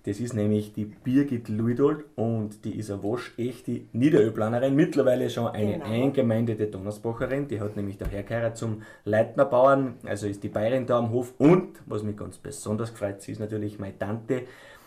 Das 0.06 0.20
ist 0.20 0.34
nämlich 0.34 0.74
die 0.74 0.84
Birgit 0.84 1.48
Luidold 1.48 2.04
und 2.14 2.62
die 2.66 2.76
ist 2.78 2.90
eine 2.90 3.02
waschechte 3.02 3.80
Niederöplanerin, 3.92 4.74
mittlerweile 4.74 5.30
schon 5.30 5.46
eine 5.46 5.78
Genau. 5.78 5.84
eingemeindete 5.86 6.66
Donnersbacherin. 6.66 7.48
Die 7.48 7.58
hat 7.58 7.74
nämlich 7.74 7.96
daher 7.96 8.22
geheiratet 8.22 8.58
zum 8.58 8.82
Leitnerbauern, 9.06 9.94
also 10.04 10.26
ist 10.26 10.42
die 10.42 10.48
Bayerin 10.50 10.84
da 10.84 10.98
am 10.98 11.10
Hof. 11.10 11.32
Und, 11.38 11.80
was 11.86 12.02
mich 12.02 12.18
ganz 12.18 12.36
besonders 12.36 12.90
freut, 12.90 13.22
sie 13.22 13.32
ist 13.32 13.38
natürlich 13.40 13.78
meine 13.78 13.98
Tante. 13.98 14.42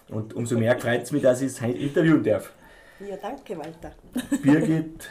Und 0.09 0.35
umso 0.35 0.55
mehr 0.55 0.77
freut 0.79 1.01
es 1.03 1.11
mich, 1.11 1.23
dass 1.23 1.41
ich 1.41 1.47
es 1.47 1.61
heute 1.61 1.79
interviewen 1.79 2.23
darf. 2.23 2.53
Ja, 2.99 3.15
danke, 3.21 3.57
Walter. 3.57 3.91
Birgit, 4.41 5.09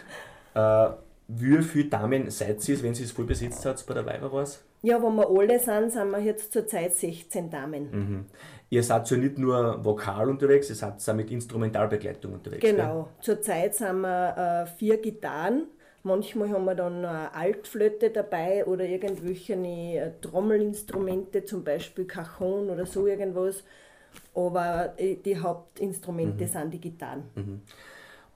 äh, 0.55 0.89
wie 1.29 1.63
viele 1.63 1.89
Damen 1.89 2.31
seid 2.31 2.67
ihr, 2.69 2.83
wenn 2.83 2.95
sie 2.95 3.05
es 3.05 3.13
voll 3.13 3.25
besitzt 3.25 3.65
hat 3.65 3.85
bei 3.87 3.95
der 3.95 4.07
Weiberhaus? 4.07 4.63
Ja, 4.83 5.03
wo 5.03 5.11
wir 5.11 5.29
alle 5.29 5.59
sind, 5.59 5.93
sind 5.93 6.11
wir 6.11 6.21
jetzt 6.21 6.53
zurzeit 6.53 6.95
16 6.95 7.51
Damen. 7.51 7.91
Mhm. 7.91 8.27
Ihr 8.71 8.83
seid 8.83 9.11
ja 9.11 9.17
nicht 9.17 9.39
nur 9.39 9.85
vokal 9.85 10.29
unterwegs, 10.29 10.69
ihr 10.71 10.77
seid 10.77 11.09
auch 11.09 11.15
mit 11.15 11.31
Instrumentalbegleitung 11.31 12.35
unterwegs. 12.35 12.63
Genau. 12.63 13.09
Zurzeit 13.21 13.75
sind 13.75 14.01
wir 14.01 14.65
äh, 14.65 14.79
vier 14.79 14.99
Gitarren. 14.99 15.69
Manchmal 16.03 16.51
haben 16.51 16.65
wir 16.67 16.77
dann 16.77 17.05
eine 17.05 17.35
Altflöte 17.35 18.11
dabei 18.11 18.65
oder 18.65 18.85
irgendwelche 18.85 19.55
äh, 19.55 20.13
Trommelinstrumente, 20.21 21.45
zum 21.45 21.65
Beispiel 21.65 22.05
Cajon 22.05 22.71
oder 22.71 22.87
so 22.87 23.07
irgendwas. 23.09 23.65
Aber 24.37 24.93
äh, 24.99 25.17
die 25.17 25.39
Hauptinstrumente 25.39 26.45
Mhm. 26.45 26.49
sind 26.49 26.75
die 26.75 26.81
Gitarren. 26.81 27.25
Gell? 27.35 27.45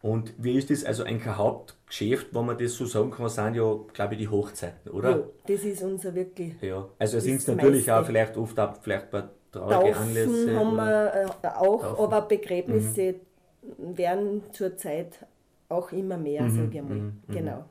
Und 0.03 0.33
wie 0.39 0.57
ist 0.57 0.71
das, 0.71 0.83
also 0.85 1.03
ein 1.05 1.23
Hauptgeschäft, 1.37 2.35
wenn 2.35 2.47
man 2.47 2.57
das 2.57 2.73
so 2.75 2.87
sagen 2.87 3.11
kann, 3.11 3.29
sind 3.29 3.55
ja, 3.55 3.77
glaube 3.93 4.15
ich, 4.15 4.21
die 4.21 4.29
Hochzeiten, 4.29 4.91
oder? 4.91 5.11
Ja, 5.11 5.19
das 5.47 5.63
ist 5.65 5.83
unser 5.83 6.15
wirklich. 6.15 6.55
Ja. 6.63 6.89
Also 6.99 7.21
sind 7.21 7.37
es 7.37 7.47
natürlich 7.47 7.87
meiste. 7.87 8.01
auch 8.01 8.07
vielleicht 8.07 8.37
oft 8.39 8.59
auch 8.59 8.77
vielleicht 8.81 9.11
bei 9.11 9.25
traurigen 9.53 9.93
Taufen 9.93 10.03
Anlässe. 10.09 10.57
haben 10.57 10.77
wir 10.77 11.13
äh, 11.43 11.47
auch, 11.49 11.83
Taufen. 11.83 12.05
aber 12.05 12.23
Begräbnisse 12.23 13.17
werden 13.79 14.43
zurzeit 14.53 15.27
auch 15.69 15.93
immer 15.93 16.17
mehr, 16.17 16.45
Mhm, 16.45 16.51
sage 16.51 16.79
ich 16.79 16.83
mal. 16.83 17.13
Genau. 17.29 17.65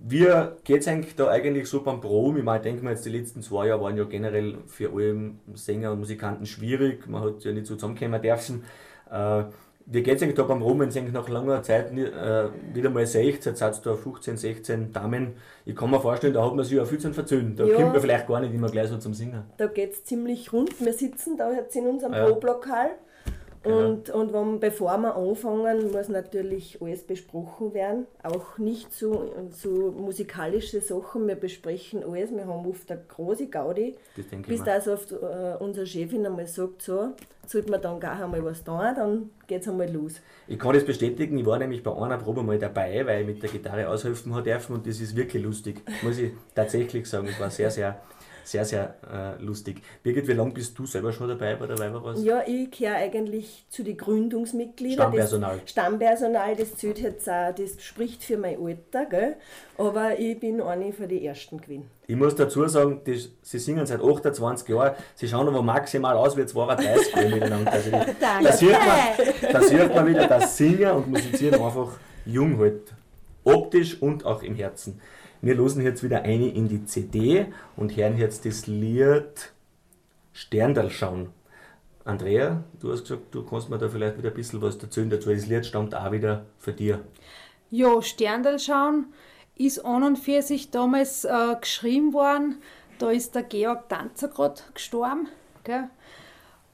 Wie 0.00 0.26
geht 0.64 0.80
es 0.82 0.88
eigentlich 0.88 1.16
da 1.16 1.28
eigentlich 1.28 1.68
so 1.68 1.82
beim 1.82 2.00
Proben? 2.00 2.38
Ich 2.38 2.44
meine, 2.44 2.58
ich 2.58 2.62
denke 2.62 2.84
mir 2.84 2.90
jetzt, 2.90 3.04
die 3.04 3.10
letzten 3.10 3.42
zwei 3.42 3.66
Jahre 3.66 3.82
waren 3.82 3.96
ja 3.96 4.04
generell 4.04 4.58
für 4.66 4.92
alle 4.92 5.32
Sänger 5.54 5.92
und 5.92 5.98
Musikanten 6.00 6.46
schwierig. 6.46 7.06
Man 7.08 7.22
hat 7.22 7.42
ja 7.44 7.52
nicht 7.52 7.66
so 7.66 7.74
zusammenkommen 7.74 8.22
dürfen. 8.22 8.64
Äh, 9.10 9.44
wie 9.90 10.02
geht 10.02 10.16
es 10.16 10.22
eigentlich 10.22 10.36
da 10.36 10.42
beim 10.42 10.60
Proben, 10.60 10.80
wenn 10.80 10.90
ihr 10.90 10.96
eigentlich 11.00 11.14
nach 11.14 11.28
langer 11.30 11.62
Zeit 11.62 11.90
äh, 11.96 12.48
wieder 12.74 12.90
mal 12.90 13.06
seht? 13.06 13.44
Jetzt 13.44 13.58
seid 13.58 13.74
ihr 13.76 13.82
da 13.82 13.94
15, 13.96 14.36
16 14.36 14.92
Damen. 14.92 15.32
Ich 15.64 15.74
kann 15.74 15.90
mir 15.90 15.98
vorstellen, 15.98 16.34
da 16.34 16.44
hat 16.44 16.54
man 16.54 16.64
sich 16.64 16.76
ja 16.76 16.84
viel 16.84 16.98
zu 16.98 17.12
verzöhnen. 17.12 17.56
Da 17.56 17.64
Ja. 17.64 17.74
kommt 17.76 17.92
man 17.94 18.00
vielleicht 18.00 18.28
gar 18.28 18.40
nicht 18.40 18.54
immer 18.54 18.68
gleich 18.68 18.88
so 18.88 18.98
zum 18.98 19.14
Singen. 19.14 19.44
Da 19.56 19.66
geht 19.66 19.92
es 19.94 20.04
ziemlich 20.04 20.52
rund. 20.52 20.78
Wir 20.84 20.92
sitzen 20.92 21.36
da 21.38 21.50
jetzt 21.52 21.74
in 21.74 21.86
unserem 21.86 22.12
Ja. 22.12 22.26
Probelokal. 22.26 22.90
Und, 23.72 24.10
und 24.10 24.32
wenn, 24.32 24.60
bevor 24.60 24.98
wir 24.98 25.16
anfangen, 25.16 25.92
muss 25.92 26.08
natürlich 26.08 26.80
alles 26.80 27.02
besprochen 27.02 27.74
werden. 27.74 28.06
Auch 28.22 28.58
nicht 28.58 28.92
so, 28.92 29.30
so 29.50 29.90
musikalische 29.90 30.80
Sachen. 30.80 31.26
Wir 31.26 31.36
besprechen 31.36 32.02
alles. 32.04 32.30
Wir 32.30 32.46
haben 32.46 32.66
oft 32.66 32.90
eine 32.90 33.02
große 33.06 33.48
Gaudi. 33.48 33.96
Das 34.16 34.26
Bis 34.46 34.62
das 34.62 34.88
oft 34.88 35.12
äh, 35.12 35.56
unsere 35.58 35.86
Chefin 35.86 36.26
einmal 36.26 36.46
sagt, 36.46 36.82
so, 36.82 37.14
sollte 37.48 37.70
man 37.70 37.80
dann 37.80 37.98
gar 37.98 38.22
einmal 38.22 38.44
was 38.44 38.62
tun, 38.62 38.80
dann 38.94 39.30
geht 39.46 39.62
es 39.62 39.68
einmal 39.68 39.90
los. 39.90 40.20
Ich 40.46 40.58
kann 40.58 40.74
das 40.74 40.84
bestätigen, 40.84 41.38
ich 41.38 41.46
war 41.46 41.58
nämlich 41.58 41.82
bei 41.82 41.94
einer 41.94 42.18
Probe 42.18 42.42
mal 42.42 42.58
dabei, 42.58 43.04
weil 43.06 43.22
ich 43.22 43.26
mit 43.26 43.42
der 43.42 43.50
Gitarre 43.50 43.88
aushelfen 43.88 44.34
hat 44.34 44.46
dürfen 44.46 44.76
und 44.76 44.86
das 44.86 45.00
ist 45.00 45.16
wirklich 45.16 45.42
lustig, 45.42 45.82
muss 46.02 46.18
ich 46.18 46.32
tatsächlich 46.54 47.06
sagen. 47.06 47.28
Es 47.28 47.40
war 47.40 47.50
sehr, 47.50 47.70
sehr, 47.70 48.00
sehr, 48.48 48.64
sehr 48.64 48.94
äh, 49.12 49.42
lustig. 49.42 49.82
Birgit, 50.02 50.26
wie 50.26 50.32
lange 50.32 50.52
bist 50.52 50.78
du 50.78 50.86
selber 50.86 51.12
schon 51.12 51.28
dabei 51.28 51.54
bei 51.56 51.66
der 51.66 51.78
Weiberhaus? 51.78 52.22
Ja, 52.24 52.42
ich 52.46 52.70
gehöre 52.70 52.96
eigentlich 52.96 53.66
zu 53.68 53.82
den 53.82 53.96
Gründungsmitgliedern. 53.96 55.08
Stammpersonal. 55.08 55.58
Das 55.58 55.70
Stammpersonal, 55.70 56.56
das 56.56 56.76
zählt 56.76 56.98
jetzt 56.98 57.28
auch, 57.28 57.54
das 57.54 57.82
spricht 57.82 58.24
für 58.24 58.38
mein 58.38 58.58
Alter, 58.58 59.04
gell? 59.04 59.36
aber 59.76 60.18
ich 60.18 60.40
bin 60.40 60.60
eine 60.60 60.92
von 60.92 61.08
den 61.08 61.22
Ersten 61.22 61.60
gewesen. 61.60 61.90
Ich 62.06 62.16
muss 62.16 62.34
dazu 62.34 62.66
sagen, 62.68 63.02
das, 63.04 63.28
sie 63.42 63.58
singen 63.58 63.84
seit 63.84 64.02
28 64.02 64.68
Jahren, 64.68 64.94
sie 65.14 65.28
schauen 65.28 65.46
aber 65.46 65.62
maximal 65.62 66.16
aus 66.16 66.36
wie 66.36 66.46
32 66.46 67.14
Jahre 67.14 67.28
miteinander. 67.28 67.70
Also 67.70 67.90
die, 67.90 67.96
da, 68.20 68.52
sieht 68.52 68.72
man, 68.72 69.52
da 69.52 69.62
sieht 69.62 69.94
man 69.94 70.06
wieder, 70.06 70.26
dass 70.26 70.56
Singen 70.56 70.90
und 70.92 71.08
Musizieren 71.08 71.62
einfach 71.62 71.90
jung 72.24 72.58
halt. 72.58 72.94
Optisch 73.44 74.00
und 74.02 74.26
auch 74.26 74.42
im 74.42 74.54
Herzen. 74.54 75.00
Wir 75.40 75.54
losen 75.54 75.82
jetzt 75.82 76.02
wieder 76.02 76.22
eine 76.22 76.48
in 76.48 76.68
die 76.68 76.84
CD 76.84 77.46
und 77.76 77.96
hören 77.96 78.18
jetzt 78.18 78.44
das 78.44 78.66
Lied 78.66 79.52
Sterndal 80.32 80.90
schauen. 80.90 81.30
Andrea, 82.04 82.64
du 82.80 82.92
hast 82.92 83.02
gesagt, 83.02 83.34
du 83.34 83.44
kannst 83.44 83.68
mir 83.68 83.78
da 83.78 83.88
vielleicht 83.88 84.18
wieder 84.18 84.30
ein 84.30 84.34
bisschen 84.34 84.62
was 84.62 84.76
erzählen 84.76 85.10
dazu. 85.10 85.30
Das 85.30 85.46
Lied 85.46 85.66
stammt 85.66 85.94
auch 85.94 86.10
wieder 86.10 86.46
für 86.58 86.72
dir. 86.72 87.00
Ja, 87.70 88.00
Sterndal 88.02 88.58
schauen 88.58 89.06
ist 89.58 89.84
an 89.84 90.02
und 90.02 90.16
für 90.16 90.40
sich 90.40 90.70
damals 90.70 91.24
äh, 91.24 91.56
geschrieben 91.60 92.12
worden. 92.14 92.62
Da 92.98 93.10
ist 93.10 93.34
der 93.34 93.42
Georg 93.42 93.88
Tanzer 93.88 94.28
gerade 94.28 94.60
gestorben. 94.72 95.28
Gell? 95.64 95.90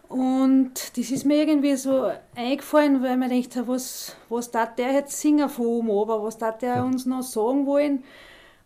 Und 0.09 0.97
das 0.97 1.11
ist 1.11 1.25
mir 1.25 1.39
irgendwie 1.39 1.75
so 1.77 2.13
eingefallen, 2.37 3.03
weil 3.03 3.17
man 3.17 3.31
denkt, 3.31 3.57
was, 3.67 4.17
was 4.29 4.51
darf 4.51 4.75
der 4.77 4.93
jetzt 4.93 5.19
singen 5.19 5.49
von 5.49 5.67
oben 5.67 5.91
aber 5.91 6.23
was 6.23 6.39
darf 6.39 6.59
der 6.59 6.85
uns 6.85 7.07
noch 7.07 7.23
sagen 7.23 7.67
wollen? 7.67 8.05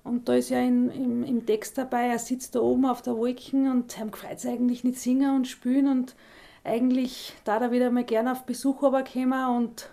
Und 0.09 0.27
da 0.27 0.35
ist 0.35 0.49
ja 0.49 0.61
in, 0.61 0.91
im, 0.91 1.23
im 1.23 1.45
Text 1.45 1.77
dabei, 1.77 2.07
er 2.07 2.19
sitzt 2.19 2.55
da 2.55 2.61
oben 2.61 2.87
auf 2.87 3.03
der 3.03 3.15
Wolken 3.17 3.71
und 3.71 3.99
ihm 3.99 4.11
gefreut 4.11 4.45
eigentlich 4.47 4.83
nicht 4.83 4.99
singen 4.99 5.37
und 5.37 5.47
spielen 5.47 5.87
und 5.87 6.17
eigentlich 6.65 7.35
da 7.45 7.59
er 7.59 7.73
wieder 7.73 7.91
mal 7.91 8.05
gerne 8.05 8.33
auf 8.33 8.45
Besuch 8.45 8.79
kommen 8.79 9.33
und 9.57 9.91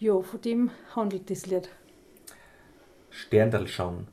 ja, 0.00 0.20
von 0.20 0.40
dem 0.40 0.70
handelt 0.96 1.30
das 1.30 1.46
Lied. 1.46 1.68
Sterndal 3.10 3.68
schauen. 3.68 4.08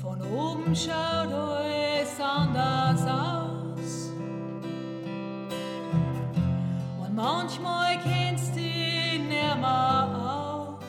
Von 0.00 0.22
oben 0.32 0.74
schaut 0.74 1.32
alles 1.32 2.20
anders 2.20 3.02
aus. 3.02 3.25
Manchmal 7.16 7.98
kennst 8.02 8.54
du 8.54 8.60
ihn 8.60 9.28
nimmer 9.28 10.78
aus. 10.78 10.84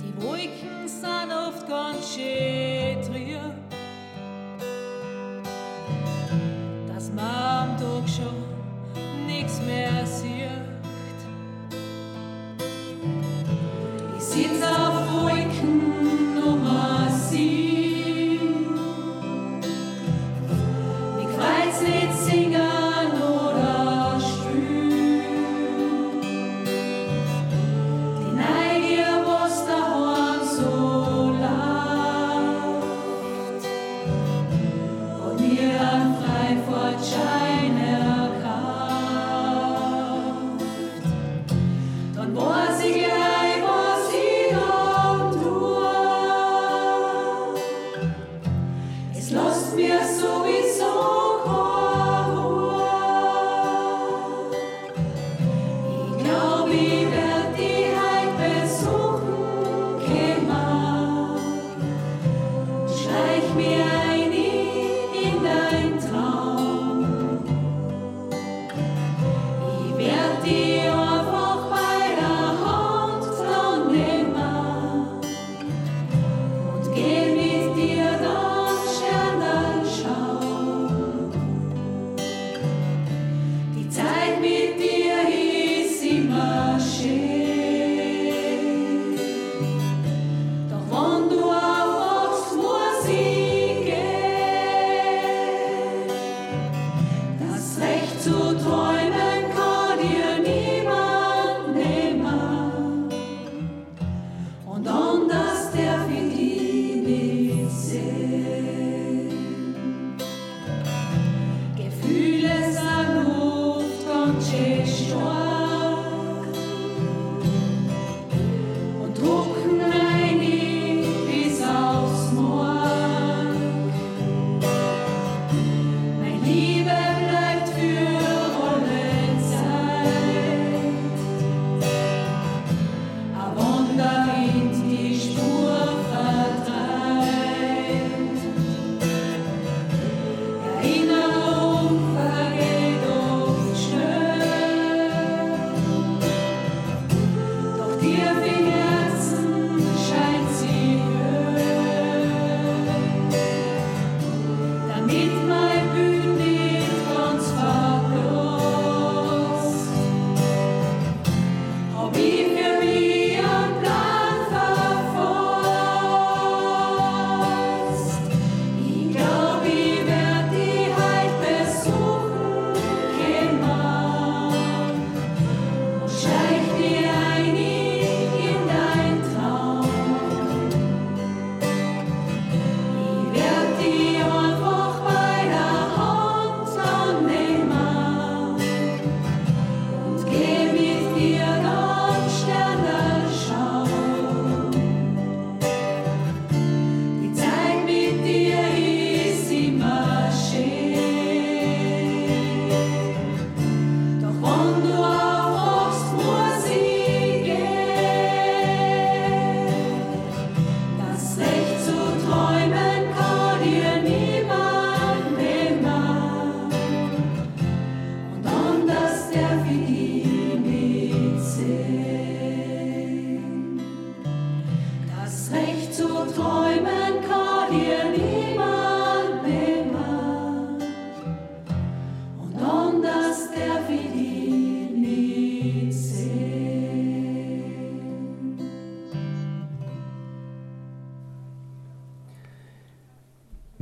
Die 0.00 0.22
Wolken 0.22 0.88
sind 0.88 1.30
oft 1.30 1.68
ganz 1.68 2.14
schön 2.14 3.02
trüb. 3.02 3.52
Dass 6.88 7.12
man 7.12 7.68
am 7.68 7.76
Tag 7.76 8.08
schon 8.08 9.26
nichts 9.26 9.60
mehr 9.60 10.06
sieht. 10.06 10.48
Ich 14.16 14.24
sitz 14.24 14.62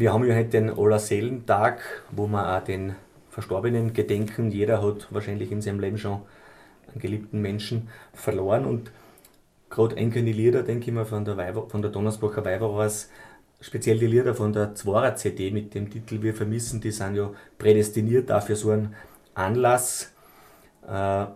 Wir 0.00 0.14
haben 0.14 0.24
ja 0.24 0.34
heute 0.34 0.48
den 0.48 0.70
Allerseelentag, 0.70 1.82
wo 2.10 2.26
wir 2.26 2.56
auch 2.56 2.64
den 2.64 2.96
Verstorbenen 3.28 3.92
gedenken. 3.92 4.50
Jeder 4.50 4.82
hat 4.82 5.08
wahrscheinlich 5.10 5.52
in 5.52 5.60
seinem 5.60 5.78
Leben 5.78 5.98
schon 5.98 6.22
einen 6.90 7.02
geliebten 7.02 7.42
Menschen 7.42 7.88
verloren 8.14 8.64
und 8.64 8.92
gerade 9.68 9.98
einige 9.98 10.20
Lieder, 10.20 10.62
denke 10.62 10.86
ich 10.86 10.94
mal, 10.94 11.04
von 11.04 11.26
der, 11.26 11.36
Weiber, 11.36 11.68
von 11.68 11.82
der 11.82 11.90
Donnersbacher 11.90 12.46
Weiberhaus, 12.46 13.10
speziell 13.60 13.98
die 13.98 14.06
Lieder 14.06 14.34
von 14.34 14.54
der 14.54 14.74
Zwarer 14.74 15.16
CD 15.16 15.50
mit 15.50 15.74
dem 15.74 15.90
Titel 15.90 16.22
Wir 16.22 16.32
vermissen, 16.32 16.80
die 16.80 16.92
sind 16.92 17.16
ja 17.16 17.30
prädestiniert 17.58 18.30
dafür 18.30 18.56
so 18.56 18.70
einen 18.70 18.94
Anlass. 19.34 20.14
Äh, 20.88 21.26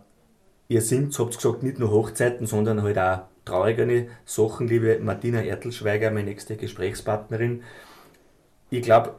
ihr 0.68 0.80
singt, 0.80 1.18
habt 1.18 1.36
gesagt, 1.36 1.62
nicht 1.62 1.78
nur 1.78 1.90
Hochzeiten, 1.90 2.46
sondern 2.46 2.82
halt 2.82 2.98
auch 2.98 3.24
traurigere 3.44 4.06
Sachen, 4.24 4.68
liebe 4.68 5.00
Martina 5.00 5.42
Ertelschweiger, 5.42 6.10
meine 6.10 6.30
nächste 6.30 6.56
Gesprächspartnerin 6.56 7.62
ich 8.78 8.82
glaube, 8.82 9.14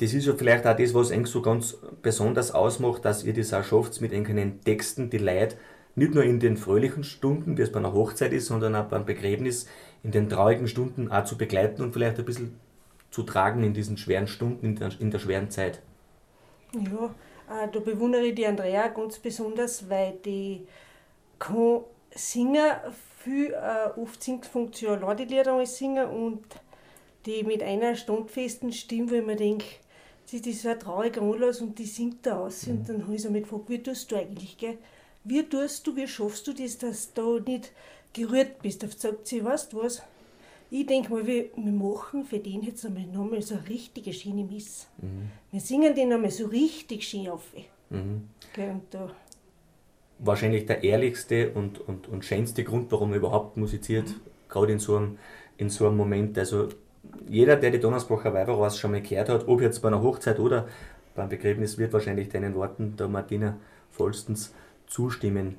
das 0.00 0.14
ist 0.14 0.26
ja 0.26 0.34
vielleicht 0.34 0.66
auch 0.66 0.76
das, 0.76 0.94
was 0.94 1.10
eigentlich 1.10 1.32
so 1.32 1.42
ganz 1.42 1.76
besonders 2.02 2.52
ausmacht, 2.52 3.04
dass 3.04 3.24
ihr 3.24 3.34
das 3.34 3.52
auch 3.52 3.64
schafft, 3.64 4.00
mit 4.00 4.12
irgendwelchen 4.12 4.60
Texten 4.60 5.10
die 5.10 5.18
Leute 5.18 5.56
nicht 5.96 6.14
nur 6.14 6.22
in 6.22 6.38
den 6.38 6.56
fröhlichen 6.56 7.02
Stunden, 7.02 7.58
wie 7.58 7.62
es 7.62 7.72
bei 7.72 7.80
einer 7.80 7.92
Hochzeit 7.92 8.32
ist, 8.32 8.46
sondern 8.46 8.76
auch 8.76 8.84
beim 8.84 9.04
Begräbnis, 9.04 9.66
in 10.04 10.12
den 10.12 10.28
traurigen 10.28 10.68
Stunden 10.68 11.10
auch 11.10 11.24
zu 11.24 11.36
begleiten 11.36 11.82
und 11.82 11.92
vielleicht 11.92 12.18
ein 12.18 12.24
bisschen 12.24 12.60
zu 13.10 13.24
tragen 13.24 13.64
in 13.64 13.74
diesen 13.74 13.96
schweren 13.96 14.28
Stunden, 14.28 14.64
in 14.64 14.76
der, 14.76 14.90
in 15.00 15.10
der 15.10 15.18
schweren 15.18 15.50
Zeit. 15.50 15.82
Ja, 16.72 17.06
äh, 17.48 17.68
da 17.72 17.80
bewundere 17.80 18.26
ich 18.26 18.34
die 18.36 18.46
Andrea 18.46 18.88
ganz 18.88 19.18
besonders, 19.18 19.90
weil 19.90 20.14
die 20.24 20.66
kann 21.40 21.80
singen, 22.14 22.70
viel, 23.18 23.52
äh, 23.52 23.98
oft 23.98 24.22
singt, 24.22 24.46
funktioniert 24.46 25.18
die 25.18 25.24
Lieder 25.24 25.66
singen 25.66 26.08
und 26.08 26.44
die 27.26 27.42
mit 27.42 27.62
einer 27.62 27.96
standfesten 27.96 28.72
Stimme, 28.72 29.10
wo 29.10 29.14
ich 29.16 29.26
mir 29.26 29.36
denke, 29.36 29.64
das 30.30 30.40
ist 30.46 30.62
so 30.62 30.68
ein 30.68 30.78
trauriger 30.78 31.22
Anlass 31.22 31.60
und 31.60 31.78
die 31.78 31.86
singt 31.86 32.26
da 32.26 32.38
aus. 32.38 32.66
Mhm. 32.66 32.72
Und 32.72 32.88
dann 32.88 33.02
habe 33.02 33.14
ich 33.14 33.22
so 33.22 33.30
gefragt, 33.30 33.64
wie 33.68 33.82
tust 33.82 34.10
du 34.10 34.16
eigentlich, 34.16 34.58
gell? 34.58 34.78
Wie 35.24 35.42
tust 35.42 35.86
du, 35.86 35.96
wie 35.96 36.06
schaffst 36.06 36.46
du 36.46 36.52
das, 36.52 36.78
dass 36.78 37.12
du 37.12 37.38
da 37.38 37.50
nicht 37.50 37.72
gerührt 38.12 38.62
bist? 38.62 38.82
Da 38.82 38.88
sagt 38.88 39.26
sie, 39.26 39.44
weißt 39.44 39.72
du 39.72 39.82
was? 39.82 40.02
Ich 40.70 40.86
denke 40.86 41.10
mal, 41.10 41.26
wir, 41.26 41.46
wir 41.56 41.72
machen 41.72 42.24
für 42.24 42.38
den 42.38 42.62
jetzt 42.62 42.84
einmal 42.84 43.06
nochmal 43.06 43.40
so 43.40 43.54
eine 43.54 43.68
richtige 43.68 44.12
schöne 44.12 44.44
Miss. 44.44 44.86
Mhm. 44.98 45.30
Wir 45.50 45.60
singen 45.60 45.94
den 45.94 46.12
einmal 46.12 46.30
so 46.30 46.46
richtig 46.46 47.04
schön 47.04 47.28
auf. 47.28 47.44
Mhm. 47.88 48.28
Okay, 48.50 48.70
und 48.70 48.82
da 48.90 49.10
Wahrscheinlich 50.20 50.66
der 50.66 50.82
ehrlichste 50.82 51.52
und, 51.52 51.80
und, 51.80 52.08
und 52.08 52.24
schönste 52.24 52.64
Grund, 52.64 52.90
warum 52.90 53.10
man 53.10 53.18
überhaupt 53.18 53.56
musiziert, 53.56 54.08
mhm. 54.08 54.20
gerade 54.48 54.72
in 54.72 54.78
so, 54.78 54.96
einem, 54.96 55.18
in 55.56 55.70
so 55.70 55.86
einem 55.86 55.96
Moment. 55.96 56.36
Also 56.36 56.68
jeder, 57.28 57.56
der 57.56 57.70
die 57.70 57.80
Donnersbacher 57.80 58.32
Weiberhaus 58.32 58.78
schon 58.78 58.92
mal 58.92 59.02
gehört 59.02 59.28
hat, 59.28 59.48
ob 59.48 59.60
jetzt 59.60 59.80
bei 59.80 59.88
einer 59.88 60.02
Hochzeit 60.02 60.38
oder 60.38 60.66
beim 61.14 61.28
Begräbnis, 61.28 61.78
wird 61.78 61.92
wahrscheinlich 61.92 62.28
deinen 62.28 62.54
Worten 62.54 62.96
der 62.96 63.08
Martina 63.08 63.56
vollstens 63.90 64.54
zustimmen. 64.86 65.56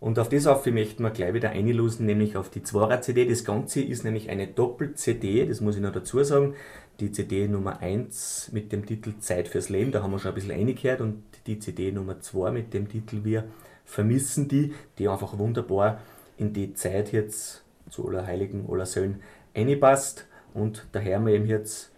Und 0.00 0.18
auf 0.18 0.30
das 0.30 0.46
auf 0.46 0.64
möchten 0.66 1.02
wir 1.02 1.10
gleich 1.10 1.34
wieder 1.34 1.50
einlösen, 1.50 2.06
nämlich 2.06 2.36
auf 2.36 2.48
die 2.48 2.62
Zwarer 2.62 3.02
CD. 3.02 3.26
Das 3.26 3.44
Ganze 3.44 3.82
ist 3.82 4.02
nämlich 4.02 4.30
eine 4.30 4.46
Doppel-CD, 4.46 5.46
das 5.46 5.60
muss 5.60 5.76
ich 5.76 5.82
noch 5.82 5.92
dazu 5.92 6.22
sagen. 6.24 6.54
Die 7.00 7.12
CD 7.12 7.48
Nummer 7.48 7.80
1 7.80 8.50
mit 8.52 8.72
dem 8.72 8.86
Titel 8.86 9.14
Zeit 9.20 9.48
fürs 9.48 9.68
Leben, 9.68 9.92
da 9.92 10.02
haben 10.02 10.10
wir 10.10 10.18
schon 10.18 10.30
ein 10.30 10.34
bisschen 10.34 10.52
eingekehrt, 10.52 11.02
und 11.02 11.22
die 11.46 11.58
CD 11.58 11.92
Nummer 11.92 12.20
2 12.20 12.50
mit 12.50 12.72
dem 12.72 12.88
Titel 12.88 13.24
Wir 13.24 13.44
vermissen 13.84 14.48
die, 14.48 14.74
die 14.98 15.08
einfach 15.08 15.38
wunderbar 15.38 16.00
in 16.38 16.54
die 16.54 16.72
Zeit 16.72 17.12
jetzt 17.12 17.62
zu 17.90 18.08
Allerheiligen, 18.08 18.66
Allersöhn 18.70 19.20
einpasst. 19.54 20.26
Und 20.54 20.86
daher 20.92 21.16
haben 21.16 21.26
wir 21.26 21.34
eben 21.34 21.46
jetzt 21.46 21.90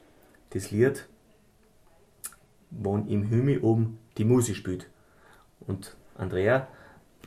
das 0.51 0.71
Lied, 0.71 1.07
wann 2.71 3.09
im 3.09 3.25
Himmel 3.25 3.61
oben 3.61 3.99
die 4.19 4.25
Musik 4.25 4.57
spielt. 4.57 4.89
Und 5.67 5.97
Andrea, 6.17 6.69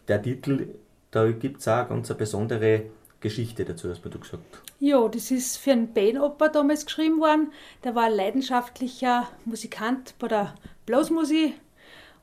der 0.08 0.22
Titel, 0.22 0.76
da 1.12 1.32
gibt 1.32 1.62
es 1.62 1.68
auch 1.68 1.78
eine 1.78 1.88
ganz 1.88 2.14
besondere 2.14 2.84
Geschichte 3.20 3.66
dazu, 3.66 3.90
hast 3.90 4.04
du 4.04 4.20
gesagt. 4.20 4.62
Ja, 4.80 5.08
das 5.08 5.32
ist 5.32 5.58
für 5.58 5.72
einen 5.72 5.94
Bane-Oper 5.94 6.50
damals 6.50 6.86
geschrieben 6.86 7.20
worden. 7.20 7.52
Der 7.84 7.96
war 7.96 8.04
ein 8.04 8.14
leidenschaftlicher 8.14 9.28
Musikant 9.46 10.14
bei 10.20 10.28
der 10.28 10.54
Blasmusik. 10.86 11.54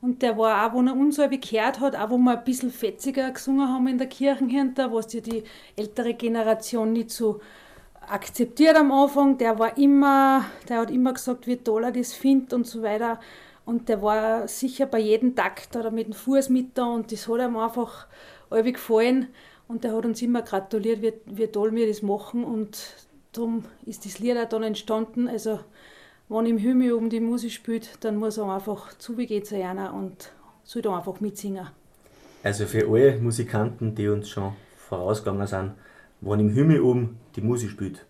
Und 0.00 0.20
der 0.22 0.36
war 0.36 0.66
auch, 0.66 0.74
wo 0.74 0.82
er 0.82 0.94
uns 0.94 1.16
so 1.16 1.28
gehört 1.28 1.80
hat, 1.80 1.96
auch 1.96 2.10
wo 2.10 2.18
wir 2.18 2.38
ein 2.38 2.44
bisschen 2.44 2.70
fetziger 2.70 3.30
gesungen 3.30 3.68
haben 3.68 3.86
in 3.86 3.98
der 3.98 4.08
Kirche 4.08 4.44
hinter, 4.44 4.92
was 4.92 5.12
ja 5.12 5.20
die 5.20 5.44
ältere 5.76 6.14
Generation 6.14 6.92
nicht 6.92 7.10
so 7.10 7.40
akzeptiert 8.12 8.76
am 8.76 8.92
Anfang. 8.92 9.38
Der 9.38 9.58
war 9.58 9.76
immer, 9.78 10.44
der 10.68 10.80
hat 10.80 10.90
immer 10.90 11.14
gesagt, 11.14 11.46
wie 11.46 11.56
toll 11.56 11.84
er 11.84 11.92
das 11.92 12.12
findet 12.12 12.52
und 12.52 12.66
so 12.66 12.82
weiter. 12.82 13.18
Und 13.64 13.88
der 13.88 14.02
war 14.02 14.48
sicher 14.48 14.86
bei 14.86 14.98
jedem 14.98 15.34
Takt 15.34 15.76
oder 15.76 15.90
mit 15.90 16.08
dem 16.08 16.12
Fuß 16.12 16.48
mit 16.48 16.76
da 16.76 16.84
und 16.84 17.12
das 17.12 17.28
hat 17.28 17.40
ihm 17.40 17.56
einfach 17.56 18.06
irgendwie 18.50 18.72
gefallen. 18.72 19.28
Und 19.68 19.84
der 19.84 19.94
hat 19.96 20.04
uns 20.04 20.20
immer 20.20 20.42
gratuliert, 20.42 21.00
wie, 21.00 21.14
wie 21.26 21.46
toll 21.46 21.74
wir 21.74 21.86
das 21.86 22.02
machen. 22.02 22.44
Und 22.44 22.78
darum 23.32 23.64
ist 23.86 24.04
das 24.04 24.18
Lied 24.18 24.36
auch 24.36 24.48
dann 24.48 24.64
entstanden. 24.64 25.28
Also, 25.28 25.60
wenn 26.28 26.46
im 26.46 26.58
Himmel 26.58 26.92
oben 26.92 27.08
die 27.08 27.20
Musik 27.20 27.52
spielt, 27.52 28.04
dann 28.04 28.16
muss 28.16 28.36
er 28.36 28.52
einfach 28.52 28.96
zugehen 28.98 29.44
zu 29.44 29.56
einer 29.56 29.94
und 29.94 30.32
soll 30.64 30.82
da 30.82 30.96
einfach 30.96 31.20
mitsingen. 31.20 31.68
Also 32.42 32.66
für 32.66 32.88
alle 32.88 33.18
Musikanten, 33.18 33.94
die 33.94 34.08
uns 34.08 34.28
schon 34.28 34.52
vorausgegangen 34.76 35.46
sind, 35.46 35.72
wenn 36.22 36.40
im 36.40 36.50
Himmel 36.50 36.80
oben 36.80 37.18
die 37.36 37.40
Musik 37.40 37.70
spielt. 37.70 38.06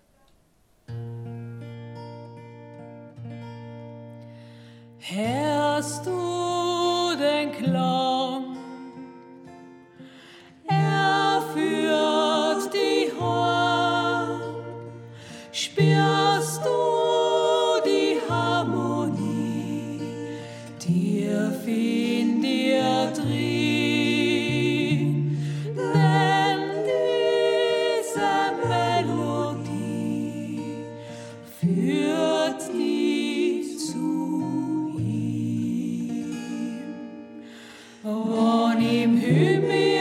Hörst 4.99 6.07
du 6.07 7.17
den 7.19 7.53
Klang? 7.53 8.57
Er 10.69 11.43
führt 11.53 12.73
die 12.73 13.11
Horn. 13.19 14.41
Spürst 15.51 16.65
du 16.65 17.02
die 39.33 39.55
in 39.55 39.92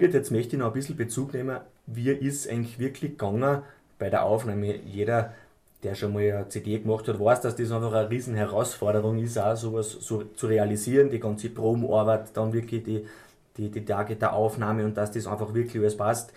Birgit, 0.00 0.14
jetzt 0.14 0.30
möchte 0.30 0.56
ich 0.56 0.60
noch 0.60 0.68
ein 0.68 0.72
bisschen 0.72 0.96
Bezug 0.96 1.34
nehmen. 1.34 1.58
Wie 1.86 2.10
ist 2.10 2.48
eigentlich 2.48 2.78
wirklich 2.78 3.18
gegangen 3.18 3.60
bei 3.98 4.08
der 4.08 4.24
Aufnahme? 4.24 4.76
Jeder, 4.76 5.34
der 5.82 5.94
schon 5.94 6.14
mal 6.14 6.22
eine 6.22 6.48
CD 6.48 6.78
gemacht 6.78 7.06
hat, 7.06 7.20
weiß, 7.20 7.42
dass 7.42 7.54
das 7.54 7.70
einfach 7.70 7.92
eine 7.92 8.08
riesen 8.08 8.34
Herausforderung 8.34 9.18
ist, 9.18 9.36
auch 9.36 9.54
sowas 9.56 9.90
so 9.90 10.24
zu 10.24 10.46
realisieren, 10.46 11.10
die 11.10 11.20
ganze 11.20 11.50
Probenarbeit, 11.50 12.34
dann 12.34 12.54
wirklich 12.54 12.82
die, 12.82 13.06
die, 13.58 13.70
die 13.70 13.84
Tage 13.84 14.16
der 14.16 14.32
Aufnahme 14.32 14.86
und 14.86 14.96
dass 14.96 15.10
das 15.10 15.26
einfach 15.26 15.52
wirklich 15.52 15.82
alles 15.82 15.98
passt. 15.98 16.32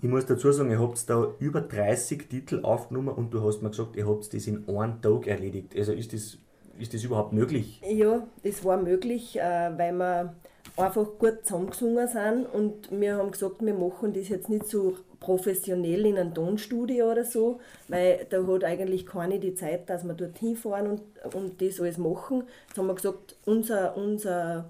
Ich 0.00 0.08
muss 0.08 0.26
dazu 0.26 0.52
sagen, 0.52 0.70
ihr 0.70 0.80
habt 0.80 1.10
da 1.10 1.32
über 1.40 1.62
30 1.62 2.28
Titel 2.28 2.60
aufgenommen 2.62 3.08
und 3.08 3.34
du 3.34 3.42
hast 3.44 3.60
mir 3.60 3.70
gesagt, 3.70 3.96
ihr 3.96 4.06
habt 4.06 4.32
das 4.32 4.46
in 4.46 4.68
einem 4.68 5.02
Tag 5.02 5.26
erledigt. 5.26 5.74
Also 5.76 5.92
ist 5.92 6.12
das, 6.12 6.38
ist 6.78 6.94
das 6.94 7.02
überhaupt 7.02 7.32
möglich? 7.32 7.80
Ja, 7.90 8.22
das 8.44 8.64
war 8.64 8.76
möglich, 8.76 9.36
äh, 9.36 9.72
weil 9.76 9.92
wir 9.94 10.34
einfach 10.76 11.06
gut 11.18 11.44
zusammengesungen 11.44 12.08
sind 12.08 12.46
und 12.52 12.90
wir 12.90 13.16
haben 13.16 13.30
gesagt, 13.30 13.64
wir 13.64 13.74
machen 13.74 14.12
das 14.12 14.28
jetzt 14.28 14.48
nicht 14.48 14.66
so 14.66 14.96
professionell 15.20 16.04
in 16.04 16.18
einem 16.18 16.34
Tonstudio 16.34 17.10
oder 17.10 17.24
so, 17.24 17.60
weil 17.88 18.26
da 18.28 18.46
hat 18.46 18.64
eigentlich 18.64 19.06
keine 19.06 19.38
die 19.38 19.54
Zeit, 19.54 19.88
dass 19.88 20.04
wir 20.04 20.14
dorthin 20.14 20.56
fahren 20.56 20.86
und, 20.86 21.34
und 21.34 21.62
das 21.62 21.80
alles 21.80 21.96
machen. 21.96 22.44
Jetzt 22.68 22.78
haben 22.78 22.86
wir 22.88 22.94
gesagt, 22.94 23.36
unser, 23.46 23.96
unser 23.96 24.66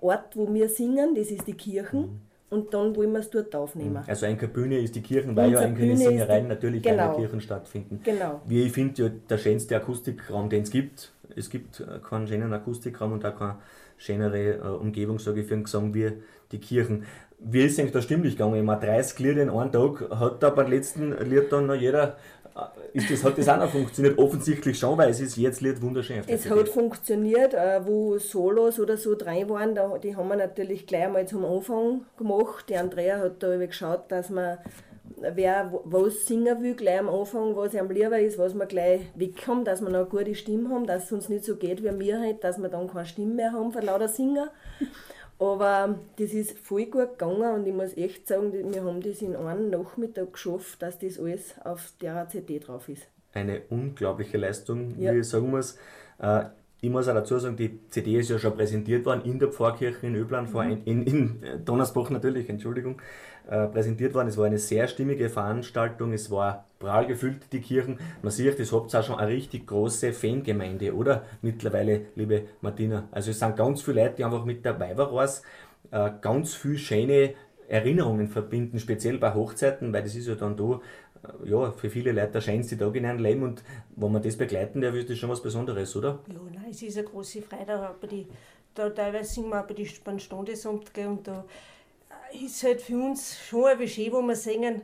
Ort, 0.00 0.36
wo 0.36 0.52
wir 0.52 0.68
singen, 0.68 1.14
das 1.14 1.30
ist 1.30 1.46
die 1.46 1.54
Kirchen 1.54 2.20
und 2.50 2.74
dann 2.74 2.94
wollen 2.94 3.12
wir 3.12 3.20
es 3.20 3.30
dort 3.30 3.54
aufnehmen. 3.56 4.04
Also 4.06 4.26
eine 4.26 4.36
Bühne 4.36 4.78
ist 4.78 4.94
die 4.94 5.02
Kirchen, 5.02 5.34
weil 5.34 5.52
ja 5.52 5.60
eigentlich 5.60 5.92
ist 5.92 6.00
Singereien 6.00 6.48
natürlich 6.48 6.84
in 6.84 6.90
genau. 6.92 7.12
der 7.12 7.16
Kirchen 7.16 7.40
stattfinden. 7.40 8.00
Genau. 8.04 8.42
Wie 8.44 8.64
ich 8.64 8.72
finde, 8.72 9.02
ja, 9.02 9.10
der 9.28 9.38
schönste 9.38 9.76
Akustikraum, 9.76 10.50
den 10.50 10.62
es 10.62 10.70
gibt. 10.70 11.12
Es 11.34 11.48
gibt 11.48 11.82
keinen 12.08 12.26
schönen 12.26 12.52
Akustikraum 12.52 13.12
und 13.12 13.24
auch 13.24 13.36
keine 13.36 13.56
schönere 14.00 14.54
äh, 14.54 14.60
Umgebung, 14.80 15.18
sage 15.18 15.42
ich, 15.42 15.46
für 15.46 15.54
einen 15.54 15.64
Gesang 15.64 15.94
wie 15.94 16.12
die 16.50 16.58
Kirchen. 16.58 17.04
Wie 17.38 17.64
ist 17.64 17.78
eigentlich 17.78 17.92
da 17.92 18.02
stimmlich 18.02 18.36
gegangen? 18.36 18.56
Ich 18.56 18.62
meine, 18.62 18.80
30 18.80 19.18
Lieder 19.20 19.42
in 19.42 19.50
einem 19.50 19.70
Tag, 19.70 20.10
hat 20.10 20.42
da 20.42 20.50
beim 20.50 20.70
letzten 20.70 21.12
Lied 21.28 21.52
dann 21.52 21.66
noch 21.66 21.74
jeder, 21.74 22.16
äh, 22.56 22.98
ist 22.98 23.10
das, 23.10 23.22
hat 23.22 23.38
das 23.38 23.48
auch 23.48 23.58
noch 23.58 23.70
funktioniert? 23.70 24.18
Offensichtlich 24.18 24.78
schon, 24.78 24.98
weil 24.98 25.10
es 25.10 25.20
ist 25.20 25.36
jetzt 25.36 25.60
Lied 25.60 25.80
wunderschön. 25.82 26.22
Es 26.26 26.48
hat 26.48 26.68
funktioniert, 26.68 27.54
äh, 27.54 27.80
wo 27.84 28.18
Solos 28.18 28.80
oder 28.80 28.96
so 28.96 29.14
drin 29.14 29.48
waren, 29.48 29.78
die 30.02 30.16
haben 30.16 30.28
wir 30.28 30.36
natürlich 30.36 30.86
gleich 30.86 31.04
einmal 31.04 31.28
zum 31.28 31.44
Anfang 31.44 32.06
gemacht. 32.16 32.66
Die 32.68 32.76
Andrea 32.76 33.18
hat 33.18 33.42
da 33.42 33.56
geschaut, 33.56 34.04
dass 34.08 34.30
man, 34.30 34.58
wer 35.34 35.72
was 35.84 36.26
singen 36.26 36.62
will, 36.62 36.74
gleich 36.74 36.98
am 37.00 37.08
Anfang, 37.08 37.54
was 37.56 37.74
ihm 37.74 37.90
lieber 37.90 38.18
ist, 38.18 38.38
was 38.38 38.54
wir 38.54 38.66
gleich 38.66 39.02
wegkommen, 39.14 39.64
dass 39.64 39.80
wir 39.82 39.88
noch 39.90 40.00
eine 40.00 40.06
gute 40.08 40.34
Stimme 40.34 40.70
haben, 40.70 40.86
dass 40.86 41.04
es 41.04 41.12
uns 41.12 41.28
nicht 41.28 41.44
so 41.44 41.56
geht 41.56 41.82
wie 41.82 41.90
mir 41.90 42.18
halt, 42.20 42.42
dass 42.44 42.58
wir 42.60 42.68
dann 42.68 42.88
keine 42.88 43.06
Stimme 43.06 43.34
mehr 43.34 43.52
haben 43.52 43.72
für 43.72 43.80
lauter 43.80 44.08
Singen. 44.08 44.48
Aber 45.38 45.98
das 46.18 46.32
ist 46.34 46.58
voll 46.58 46.86
gut 46.86 47.18
gegangen 47.18 47.54
und 47.54 47.66
ich 47.66 47.72
muss 47.72 47.96
echt 47.96 48.28
sagen, 48.28 48.52
wir 48.52 48.84
haben 48.84 49.00
das 49.00 49.22
in 49.22 49.34
einem 49.34 49.70
Nachmittag 49.70 50.34
geschafft, 50.34 50.82
dass 50.82 50.98
das 50.98 51.18
alles 51.18 51.54
auf 51.64 51.92
der 52.02 52.28
CD 52.28 52.58
drauf 52.58 52.88
ist. 52.88 53.06
eine 53.32 53.62
unglaubliche 53.70 54.36
Leistung, 54.38 54.98
Ja. 54.98 55.14
wie 55.14 55.18
ich 55.20 55.28
sagen 55.28 55.50
muss. 55.50 55.78
Äh, 56.18 56.44
ich 56.82 56.90
muss 56.90 57.08
auch 57.08 57.14
dazu 57.14 57.38
sagen, 57.38 57.56
die 57.56 57.78
CD 57.88 58.18
ist 58.18 58.28
ja 58.30 58.38
schon 58.38 58.54
präsentiert 58.54 59.06
worden 59.06 59.22
in 59.24 59.38
der 59.38 59.48
Pfarrkirche 59.52 60.06
in 60.06 60.14
Öblan, 60.16 60.46
vor 60.48 60.64
Mhm. 60.64 60.70
ein, 60.72 60.82
in, 60.84 61.02
in 61.04 61.42
äh, 61.42 61.58
Donnersbach 61.58 62.10
natürlich, 62.10 62.48
Entschuldigung, 62.50 63.00
äh, 63.50 63.66
präsentiert 63.66 64.14
worden. 64.14 64.28
Es 64.28 64.38
war 64.38 64.46
eine 64.46 64.58
sehr 64.58 64.86
stimmige 64.86 65.28
Veranstaltung, 65.28 66.12
es 66.12 66.30
war 66.30 66.66
prall 66.78 67.06
gefüllt, 67.06 67.52
die 67.52 67.60
Kirchen. 67.60 67.98
Man 68.22 68.30
sieht, 68.30 68.60
es 68.60 68.72
habt 68.72 68.94
auch 68.94 69.02
schon 69.02 69.18
eine 69.18 69.32
richtig 69.32 69.66
große 69.66 70.12
Fangemeinde, 70.12 70.94
oder? 70.94 71.24
Mittlerweile, 71.42 72.02
liebe 72.14 72.44
Martina. 72.60 73.08
Also 73.10 73.32
es 73.32 73.40
sind 73.40 73.56
ganz 73.56 73.82
viele 73.82 74.02
Leute, 74.02 74.14
die 74.18 74.24
einfach 74.24 74.44
mit 74.44 74.64
der 74.64 74.78
Weiberraus 74.78 75.42
äh, 75.90 76.10
ganz 76.20 76.54
viele 76.54 76.78
schöne 76.78 77.34
Erinnerungen 77.68 78.28
verbinden, 78.28 78.78
speziell 78.78 79.18
bei 79.18 79.34
Hochzeiten, 79.34 79.92
weil 79.92 80.04
das 80.04 80.14
ist 80.14 80.28
ja 80.28 80.36
dann 80.36 80.56
da, 80.56 80.80
äh, 81.24 81.50
ja, 81.50 81.72
für 81.72 81.90
viele 81.90 82.12
Leute 82.12 82.30
der 82.34 82.40
schönste 82.42 82.78
Tag 82.78 82.94
in 82.94 83.02
ihrem 83.02 83.18
Leben 83.18 83.42
und 83.42 83.64
wenn 83.96 84.12
man 84.12 84.22
das 84.22 84.36
begleiten 84.36 84.80
darf, 84.80 84.94
ist 84.94 85.10
das 85.10 85.18
schon 85.18 85.28
was 85.28 85.42
Besonderes, 85.42 85.96
oder? 85.96 86.20
Ja, 86.28 86.38
nein, 86.54 86.70
es 86.70 86.82
ist 86.82 86.96
eine 86.96 87.06
große 87.08 87.42
Freude, 87.42 87.74
aber 87.74 88.06
die, 88.06 88.28
da 88.74 88.90
teilweise 88.90 89.34
singen 89.34 89.50
wir 89.50 89.64
bei 89.64 89.74
die, 89.74 89.90
gell, 90.92 91.06
und 91.08 91.26
da 91.26 91.44
ist 92.32 92.62
halt 92.62 92.80
für 92.82 92.96
uns 92.96 93.36
schon 93.48 93.66
ein 93.66 93.78
Budget, 93.78 94.12
wo 94.12 94.20
wir 94.22 94.36
singen, 94.36 94.82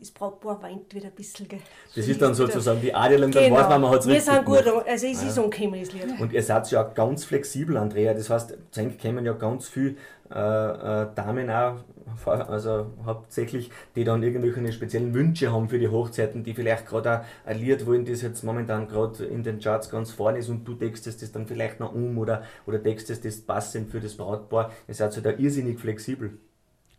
das 0.00 0.12
Brautpaar 0.12 0.62
weint 0.62 0.94
wieder 0.94 1.06
ein 1.06 1.12
bisschen. 1.12 1.48
Gell. 1.48 1.58
Das 1.96 2.06
ist 2.06 2.22
dann 2.22 2.32
sozusagen 2.32 2.80
die 2.80 2.94
Adelung, 2.94 3.32
dann 3.32 3.42
Genau. 3.44 3.56
weiß 3.56 3.68
man, 3.68 3.80
man 3.80 3.90
hat 3.90 4.00
es 4.00 4.06
Wir 4.06 4.14
richtig 4.14 4.32
sind 4.32 4.44
gut, 4.44 4.64
gemacht. 4.64 4.86
also 4.86 5.06
es 5.06 5.22
ist 5.24 5.38
angekommen, 5.38 5.80
das 5.80 5.92
Lied. 5.92 6.20
Und 6.20 6.32
ihr 6.32 6.42
seid 6.42 6.70
ja 6.70 6.86
auch 6.86 6.94
ganz 6.94 7.24
flexibel, 7.24 7.76
Andrea. 7.76 8.14
Das 8.14 8.30
heißt, 8.30 8.56
eigentlich 8.76 9.02
kommen 9.02 9.24
ja 9.24 9.32
ganz 9.32 9.68
viele 9.68 9.96
äh, 10.30 10.34
äh, 10.38 11.06
Damen 11.16 11.50
auch, 11.50 11.78
also 12.26 12.86
hauptsächlich, 13.04 13.70
die 13.96 14.04
dann 14.04 14.22
irgendwelche 14.22 14.72
speziellen 14.72 15.12
Wünsche 15.14 15.52
haben 15.52 15.68
für 15.68 15.78
die 15.80 15.88
Hochzeiten, 15.88 16.44
die 16.44 16.54
vielleicht 16.54 16.86
gerade 16.86 17.20
auch 17.20 17.24
ein 17.46 17.58
Lied 17.58 17.84
wollen, 17.86 18.04
das 18.04 18.22
jetzt 18.22 18.44
momentan 18.44 18.86
gerade 18.86 19.24
in 19.24 19.42
den 19.42 19.58
Charts 19.58 19.90
ganz 19.90 20.12
vorne 20.12 20.38
ist 20.38 20.48
und 20.48 20.64
du 20.64 20.74
textest 20.74 21.22
das 21.22 21.32
dann 21.32 21.46
vielleicht 21.46 21.80
noch 21.80 21.92
um 21.92 22.18
oder, 22.18 22.42
oder 22.66 22.80
textest 22.80 23.24
das 23.24 23.40
passend 23.40 23.90
für 23.90 24.00
das 24.00 24.14
Brautpaar. 24.16 24.70
Ihr 24.86 24.94
seid 24.94 25.16
ja 25.16 25.22
da 25.22 25.30
irrsinnig 25.30 25.80
flexibel. 25.80 26.38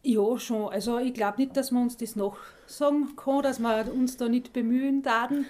Ja, 0.02 0.38
schon. 0.40 0.70
Also 0.70 0.98
ich 0.98 1.14
glaube 1.14 1.42
nicht, 1.42 1.58
dass 1.58 1.72
man 1.72 1.84
uns 1.84 1.98
das 1.98 2.16
nachsagen 2.16 3.16
kann, 3.16 3.44
dass 3.44 3.60
wir 3.60 3.92
uns 3.94 4.18
da 4.18 4.30
nicht 4.30 4.54
bemühen 4.54 5.02
daten. 5.02 5.46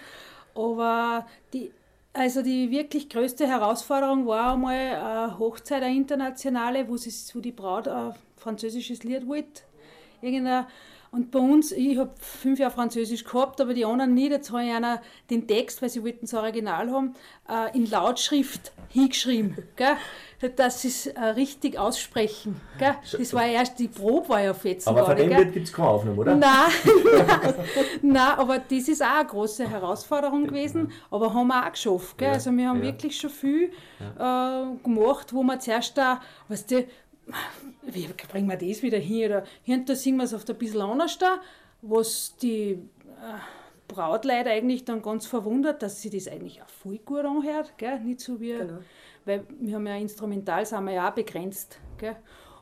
Aber 0.55 1.27
die, 1.53 1.71
also 2.13 2.41
die 2.41 2.71
wirklich 2.71 3.09
größte 3.09 3.47
Herausforderung 3.47 4.25
war 4.25 4.53
einmal 4.53 4.75
eine 4.75 5.39
Hochzeit, 5.39 5.83
eine 5.83 5.95
internationale, 5.95 6.87
wo, 6.89 6.97
sie, 6.97 7.11
wo 7.35 7.39
die 7.39 7.51
Braut 7.51 7.87
ein 7.87 8.15
französisches 8.37 9.03
Lied 9.03 9.27
wollte. 9.27 9.61
Und 11.11 11.31
bei 11.31 11.39
uns, 11.39 11.71
ich 11.71 11.97
habe 11.97 12.11
fünf 12.19 12.59
Jahre 12.59 12.73
Französisch 12.73 13.23
gehabt, 13.23 13.61
aber 13.61 13.73
die 13.73 13.85
anderen 13.85 14.13
nicht. 14.13 14.31
Jetzt 14.31 14.51
habe 14.51 14.63
ich 14.63 14.71
einer 14.71 15.01
den 15.29 15.47
Text, 15.47 15.81
weil 15.81 15.89
sie 15.89 16.03
wollten 16.03 16.21
das 16.21 16.33
Original 16.33 16.91
haben, 16.91 17.15
äh, 17.47 17.75
in 17.75 17.89
Lautschrift 17.89 18.71
hingeschrieben, 18.89 19.57
gell? 19.75 19.95
dass 20.55 20.81
sie 20.81 20.87
es 20.87 21.07
äh, 21.07 21.21
richtig 21.21 21.77
aussprechen. 21.77 22.59
Gell? 22.77 22.95
Das 23.11 23.33
war 23.33 23.45
erst, 23.45 23.77
die 23.77 23.87
Probe 23.87 24.29
war 24.29 24.41
ja 24.41 24.53
fetzen. 24.53 24.89
Aber 24.89 25.05
von 25.05 25.15
dem 25.15 25.29
gibt 25.51 25.67
es 25.67 25.73
keine 25.73 25.89
Aufnahme, 25.89 26.17
oder? 26.17 26.35
Nein, 26.35 26.71
nein, 28.01 28.37
aber 28.37 28.59
das 28.59 28.87
ist 28.87 29.03
auch 29.03 29.19
eine 29.19 29.27
große 29.27 29.69
Herausforderung 29.69 30.47
gewesen, 30.47 30.91
aber 31.11 31.33
haben 31.33 31.47
wir 31.47 31.65
auch 31.65 31.71
geschafft. 31.71 32.17
Gell? 32.17 32.29
Ja, 32.29 32.33
Also 32.33 32.51
wir 32.51 32.69
haben 32.69 32.79
ja. 32.79 32.85
wirklich 32.85 33.17
schon 33.17 33.29
viel 33.29 33.71
äh, 34.17 34.83
gemacht, 34.83 35.33
wo 35.33 35.43
wir 35.43 35.59
zuerst 35.59 35.97
da, 35.97 36.21
weißt 36.47 36.71
du, 36.71 36.85
wie 37.83 38.09
bringen 38.31 38.49
wir 38.49 38.57
das 38.57 38.81
wieder 38.81 38.97
hin? 38.97 39.25
Oder 39.25 39.43
da 39.85 39.95
singen 39.95 40.17
wir 40.17 40.23
es 40.23 40.33
oft 40.33 40.49
ein 40.49 40.57
bisschen 40.57 40.81
anders 40.81 41.17
da, 41.17 41.39
was 41.81 42.35
die 42.41 42.71
äh, 42.71 43.58
Brautleute 43.89 44.49
eigentlich 44.49 44.85
dann 44.85 45.01
ganz 45.01 45.25
verwundert, 45.25 45.83
dass 45.83 46.01
sie 46.01 46.09
das 46.09 46.27
eigentlich 46.29 46.61
auch 46.61 46.69
voll 46.69 46.99
gut 46.99 47.25
anhört, 47.25 47.73
gell? 47.77 47.99
nicht 47.99 48.21
so 48.21 48.39
wie, 48.39 48.53
Genau. 48.53 48.79
weil 49.25 49.45
wir 49.59 49.75
haben 49.75 49.87
ja 49.87 49.97
instrumental, 49.97 50.65
sind 50.65 50.85
wir 50.85 50.93
ja 50.93 51.09
auch 51.09 51.13
begrenzt, 51.13 51.79
gell? 51.97 52.15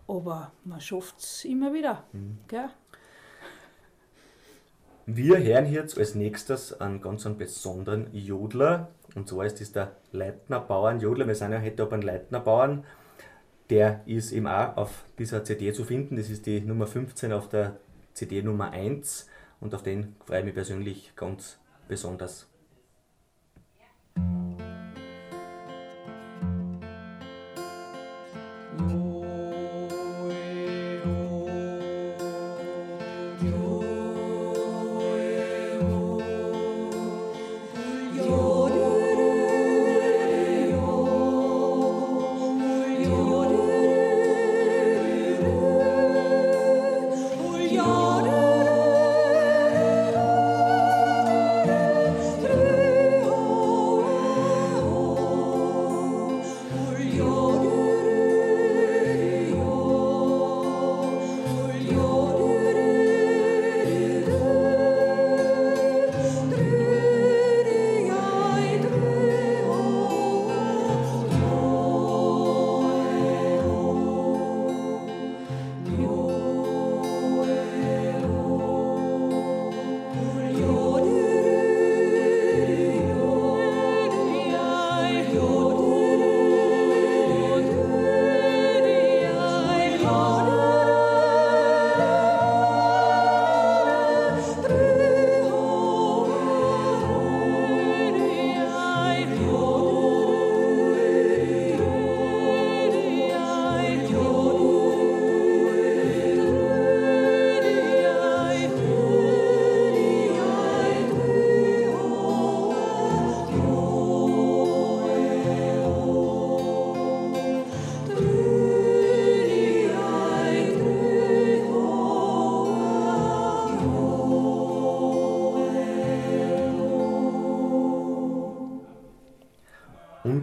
aber 0.08 0.52
man 0.64 0.82
schafft 0.82 1.20
es 1.20 1.46
immer 1.46 1.72
wieder. 1.74 2.04
Gell? 2.48 2.70
Wir 5.06 5.38
hören 5.38 5.72
jetzt 5.72 5.98
als 5.98 6.16
nächstes 6.16 6.80
einen 6.82 7.02
ganz 7.02 7.26
einen 7.26 7.38
besonderen 7.38 8.08
Jodler. 8.14 8.90
Und 9.16 9.30
zwar 9.30 9.46
ist 9.46 9.62
das 9.62 9.72
der 9.72 9.96
Leitner 10.12 10.60
Bauern 10.60 11.00
Jodler. 11.00 11.28
Wir 11.28 11.36
sind 11.36 11.52
ja 11.54 11.62
heute 11.62 11.84
auf 11.84 11.94
einem 11.94 12.02
Leitner 12.02 12.40
Bauern. 12.40 12.84
der 13.70 14.02
ist 14.06 14.32
eben 14.32 14.48
auch 14.48 14.78
auf 14.78 15.04
dieser 15.20 15.44
CD 15.44 15.74
zu 15.74 15.84
finden. 15.84 16.16
Das 16.16 16.30
ist 16.30 16.46
die 16.46 16.62
Nummer 16.62 16.88
15 16.88 17.34
auf 17.34 17.50
der 17.50 17.78
CD 18.14 18.42
Nummer 18.42 18.72
1 18.72 19.28
und 19.60 19.74
auf 19.74 19.84
den 19.84 20.16
freue 20.26 20.40
ich 20.40 20.46
mich 20.46 20.54
persönlich 20.54 21.14
ganz 21.16 21.60
besonders. 21.88 22.48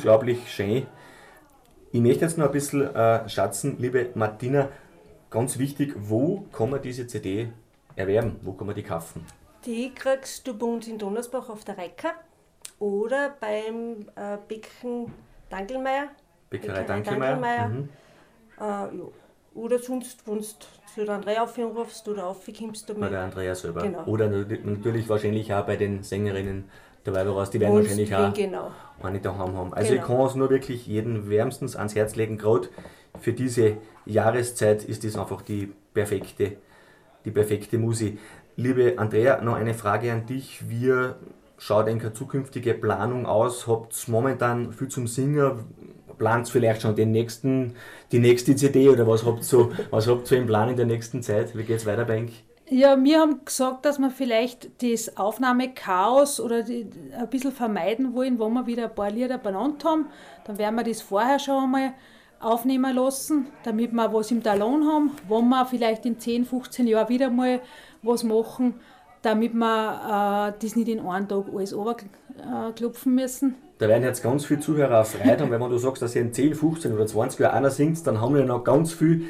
Unglaublich 0.05 0.53
schön. 0.53 0.87
Ich 1.91 2.01
möchte 2.03 2.27
jetzt 2.27 2.37
noch 2.37 2.47
ein 2.47 2.53
bisschen 2.53 2.95
äh, 2.95 3.27
schätzen, 3.27 3.77
liebe 3.79 4.11
Martina, 4.15 4.69
ganz 5.31 5.59
wichtig, 5.59 5.95
wo 5.97 6.45
kann 6.53 6.69
man 6.69 6.83
diese 6.83 7.07
CD 7.07 7.49
erwerben? 7.97 8.37
Wo 8.43 8.53
kann 8.53 8.67
man 8.67 8.77
die 8.77 8.83
kaufen? 8.83 9.25
Die 9.65 9.95
kriegst 9.95 10.47
du 10.47 10.59
bei 10.59 10.67
uns 10.67 10.89
in 10.89 10.99
Donnersbach 10.99 11.49
auf 11.49 11.65
der 11.65 11.79
Reika 11.79 12.11
oder 12.79 13.35
beim 13.41 14.11
äh, 14.15 14.37
Becken 14.47 15.11
Dankelmeier. 15.49 16.09
Bäckerei 16.51 16.83
Dankelmeier. 16.83 17.69
Mhm. 17.69 17.89
Äh, 18.59 18.63
ja. 18.63 18.91
Oder 19.55 19.79
sonst, 19.79 20.29
wenn 20.29 20.37
du 20.37 20.43
zu 20.43 21.05
der 21.07 21.15
Andrea 21.15 21.45
aufrufst 21.45 22.07
oder 22.09 22.27
aufkommst 22.27 22.91
du 22.91 22.95
Bei 22.95 23.09
der 23.09 23.21
Andrea 23.21 23.55
selber. 23.55 23.83
Genau. 23.83 24.05
Oder 24.05 24.29
natürlich 24.29 25.09
wahrscheinlich 25.09 25.55
auch 25.55 25.65
bei 25.65 25.77
den 25.77 26.03
Sängerinnen 26.03 26.69
dabei 27.05 27.27
woraus, 27.27 27.51
die 27.51 27.61
werden 27.61 27.75
Und 27.75 27.83
wahrscheinlich 27.83 28.15
auch 28.15 28.33
genau. 28.33 28.71
eine 29.03 29.21
daheim 29.21 29.57
haben. 29.57 29.75
Also 29.75 29.93
Genau. 29.93 30.03
ich 30.03 30.09
kann 30.09 30.27
es 30.27 30.35
nur 30.35 30.51
wirklich 30.51 30.87
jedem 30.87 31.29
wärmstens 31.29 31.77
ans 31.77 31.95
Herz 31.95 32.17
legen, 32.17 32.39
gerade 32.39 32.69
für 33.21 33.33
diese 33.33 33.77
Jahreszeit 34.07 34.85
ist 34.85 35.05
das 35.05 35.17
einfach 35.17 35.43
die 35.43 35.73
perfekte, 35.93 36.57
die 37.25 37.31
perfekte 37.31 37.79
Musik. 37.79 38.19
Liebe 38.57 38.95
Andrea, 38.97 39.41
noch 39.41 39.55
eine 39.55 39.75
Frage 39.75 40.13
an 40.13 40.27
dich. 40.27 40.69
Wie 40.69 40.93
schaut 41.59 41.89
eine 41.89 42.13
zukünftige 42.13 42.75
Planung 42.75 43.27
aus? 43.27 43.67
Habt 43.67 43.93
ihr 44.07 44.13
momentan 44.13 44.73
viel 44.73 44.89
zum 44.89 45.07
Singen? 45.07 45.65
Plant 46.19 46.49
vielleicht 46.49 46.83
schon 46.83 46.95
den 46.95 47.11
nächsten, 47.11 47.75
die 48.13 48.21
nächste 48.21 48.55
CD 48.55 48.89
oder 48.89 49.05
was 49.09 49.25
habt 49.27 49.39
ihr 49.39 49.43
so, 49.45 49.73
was 49.91 50.07
habt 50.07 50.23
ihr 50.23 50.27
so 50.27 50.35
im 50.37 50.47
Plan 50.47 50.69
in 50.69 50.77
der 50.77 50.87
nächsten 50.87 51.23
Zeit? 51.23 51.57
Wie 51.57 51.65
geht 51.65 51.79
es 51.79 51.87
weiter, 51.87 52.05
Bank? 52.05 52.31
Ja, 52.77 53.01
wir 53.01 53.20
haben 53.20 53.45
gesagt, 53.45 53.85
dass 53.85 54.01
wir 54.01 54.11
vielleicht 54.11 54.83
das 54.83 55.16
Aufnahmechaos 55.16 56.41
oder 56.41 56.64
die, 56.64 56.91
ein 57.16 57.31
bisschen 57.31 57.53
vermeiden 57.53 58.16
wollen, 58.16 58.41
wo 58.41 58.49
wir 58.49 58.66
wieder 58.66 58.87
ein 58.87 58.95
paar 58.97 59.12
Lieder 59.12 59.39
benannt 59.39 59.85
haben. 59.85 60.07
Dann 60.45 60.59
werden 60.59 60.75
wir 60.75 60.83
das 60.83 61.01
vorher 61.01 61.39
schon 61.39 61.62
einmal 61.62 61.93
aufnehmen 62.41 62.97
lassen, 62.97 63.47
damit 63.62 63.93
wir 63.93 64.12
was 64.12 64.33
im 64.33 64.43
Talon 64.43 64.89
haben, 64.89 65.12
wo 65.29 65.41
wir 65.41 65.66
vielleicht 65.66 66.05
in 66.05 66.18
10, 66.18 66.47
15 66.47 66.89
Jahren 66.89 67.09
wieder 67.09 67.31
mal 67.31 67.61
was 68.03 68.25
machen, 68.25 68.75
damit 69.22 69.55
wir 69.55 70.49
äh, 70.49 70.61
das 70.61 70.75
nicht 70.75 70.89
in 70.89 70.99
einem 70.99 71.29
Tag 71.29 71.45
alles 71.55 71.77
runterklopfen 71.77 73.14
müssen. 73.14 73.55
Da 73.79 73.87
werden 73.87 74.03
jetzt 74.03 74.20
ganz 74.20 74.47
viele 74.47 74.59
Zuhörer 74.59 75.05
haben, 75.05 75.51
weil 75.51 75.61
wenn 75.61 75.70
du 75.70 75.79
sagst, 75.79 76.03
dass 76.03 76.16
ihr 76.16 76.22
in 76.22 76.33
10, 76.33 76.57
15 76.57 76.93
oder 76.93 77.07
20 77.07 77.39
Jahren 77.39 77.55
einer 77.55 77.70
singt, 77.70 78.05
dann 78.05 78.20
haben 78.20 78.35
wir 78.35 78.45
noch 78.45 78.64
ganz 78.64 78.93
viel, 78.93 79.27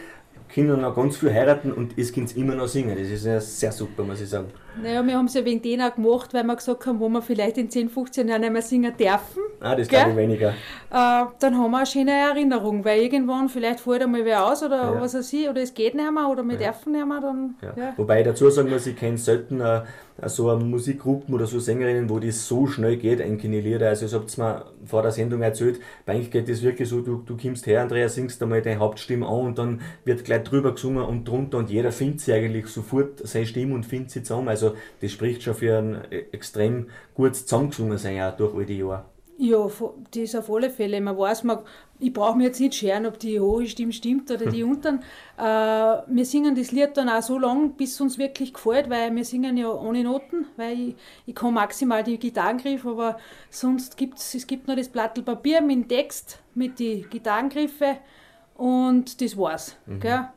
können 0.55 0.81
noch 0.81 0.95
ganz 0.95 1.17
viel 1.17 1.33
heiraten 1.33 1.73
und 1.73 1.99
es 1.99 2.13
können 2.13 2.29
immer 2.37 2.55
noch 2.55 2.69
singen. 2.69 2.97
Das 2.97 3.09
ist 3.09 3.25
ja 3.27 3.41
sehr 3.41 3.73
super, 3.73 4.05
muss 4.05 4.21
ich 4.21 4.29
sagen. 4.29 4.49
Naja, 4.83 5.07
wir 5.07 5.17
haben 5.17 5.27
es 5.27 5.35
ja 5.35 5.45
wegen 5.45 5.63
denen 5.63 5.83
auch 5.83 5.95
gemacht, 5.95 6.35
weil 6.35 6.45
wir 6.45 6.57
gesagt 6.57 6.85
haben, 6.87 6.99
wo 7.01 7.09
wir 7.09 7.23
vielleicht 7.23 7.59
in 7.59 7.71
10, 7.71 7.89
15 7.89 8.29
Jahren 8.29 8.41
nicht 8.41 8.53
mehr 8.53 8.63
singen 8.63 8.93
dürfen. 8.99 9.43
Ah, 9.61 9.75
das 9.77 9.89
glaube 9.89 10.11
ich 10.11 10.17
weniger. 10.17 10.49
Äh, 10.49 10.53
dann 10.91 11.57
haben 11.59 11.71
wir 11.71 11.77
eine 11.79 11.87
schöne 11.87 12.13
Erinnerung, 12.13 12.85
weil 12.85 13.01
irgendwann 13.03 13.49
vielleicht 13.49 13.81
fällt 13.81 14.03
einmal 14.03 14.25
wer 14.25 14.45
aus 14.51 14.63
oder 14.63 14.95
Ja. 14.95 15.01
was 15.01 15.15
weiß 15.15 15.33
ich, 15.33 15.49
oder 15.49 15.63
es 15.63 15.73
geht 15.75 15.95
nicht 15.95 16.13
mehr 16.13 16.29
oder 16.29 16.43
wir 16.43 16.57
dürfen 16.57 16.93
nicht 16.93 17.07
mehr, 17.07 17.21
dann 17.21 17.55
Ja. 17.63 17.73
ja. 17.77 17.95
Wobei 17.97 18.21
ich 18.21 18.27
dazu 18.27 18.51
sagen 18.51 18.71
muss, 18.71 18.87
ich 18.87 18.97
kenne 18.97 19.17
selten 19.19 19.61
äh, 19.61 19.83
so 20.27 20.55
Musikgruppen 20.57 21.35
oder 21.35 21.47
so 21.47 21.59
Sängerinnen, 21.59 22.09
wo 22.09 22.21
das 22.21 22.47
so 22.47 22.67
schnell 22.69 22.97
geht, 22.97 23.21
eigentlich 23.21 23.51
die 23.51 23.61
Lieder. 23.61 23.89
Also, 23.89 24.05
das 24.07 24.15
habt 24.15 24.39
ihr 24.39 24.45
mir 24.45 24.65
vor 24.85 25.03
der 25.03 25.11
Sendung 25.11 25.43
erzählt. 25.43 25.81
Bei 26.07 26.17
euch 26.17 26.31
geht 26.31 26.49
das 26.49 26.63
wirklich 26.63 26.89
so, 26.89 27.01
du, 27.01 27.23
du 27.27 27.37
kommst 27.37 27.67
her, 27.67 27.83
Andrea, 27.83 28.09
singst 28.09 28.41
einmal 28.41 28.63
deine 28.63 28.79
Hauptstimme 28.79 29.27
an 29.27 29.41
und 29.47 29.59
dann 29.59 29.81
wird 30.05 30.25
gleich 30.25 30.45
drüber 30.45 30.71
gesungen 30.73 31.03
und 31.05 31.27
drunter 31.27 31.59
und 31.59 31.69
jeder 31.69 31.91
findet 31.91 32.21
sie 32.21 32.33
eigentlich 32.33 32.69
sofort 32.69 33.27
seine 33.27 33.47
Stimme 33.47 33.75
und 33.75 33.87
findet 33.87 34.13
sie 34.13 34.23
zusammen. 34.23 34.49
Also, 34.49 34.64
das 35.01 35.13
spricht 35.13 35.43
schon 35.43 35.55
für 35.55 35.79
ein 35.79 35.95
äh, 36.11 36.25
extrem 36.33 36.89
gutes 37.15 37.47
Zusammengesungen 37.47 37.99
sein, 37.99 38.21
auch 38.23 38.37
durch 38.37 38.55
all 38.55 38.67
die 38.67 38.79
Jahre. 38.79 39.05
Ja, 39.37 39.69
das 40.13 40.35
auf 40.37 40.49
alle 40.49 40.71
Fälle. 40.71 41.01
Man 41.01 41.19
weiß, 41.19 41.43
man, 41.43 41.59
ich 41.99 42.13
brauche 42.13 42.39
mir 42.39 42.45
jetzt 42.45 42.61
nicht 42.61 42.75
scheren, 42.75 43.05
ob 43.05 43.19
die 43.19 43.41
hohe 43.41 43.67
Stimme 43.67 43.93
stimmt 43.93 44.31
oder 44.31 44.47
die 44.47 44.63
unteren. 44.65 45.01
Äh, 45.37 45.43
wir 45.43 46.25
singen 46.25 46.55
das 46.55 46.71
Lied 46.71 46.97
dann 46.97 47.09
auch 47.09 47.23
so 47.23 47.39
lang, 47.39 47.73
bis 47.73 47.95
es 47.95 48.01
uns 48.01 48.17
wirklich 48.17 48.55
gefällt, 48.55 48.89
weil 48.91 49.15
wir 49.15 49.25
singen 49.25 49.57
ja 49.57 49.73
ohne 49.73 50.05
Noten, 50.05 50.47
weil 50.57 50.81
ich, 50.81 50.97
ich 51.27 51.35
kann 51.35 51.55
maximal 51.55 52.05
die 52.05 52.19
Gitarrengriff, 52.19 52.87
aber 52.87 53.19
sonst 53.51 53.97
gibt 53.97 54.19
es, 54.19 54.35
es 54.35 54.47
gibt 54.47 54.69
nur 54.69 54.77
das 54.77 54.89
Blattl 54.89 55.23
Papier 55.23 55.61
mit 55.61 55.77
dem 55.77 55.89
Text, 55.89 56.39
mit 56.55 56.79
den 56.79 57.09
Gitarrengriffe 57.11 57.97
und 58.55 59.21
das 59.21 59.37
war's. 59.37 59.77
Gell? 59.99 60.29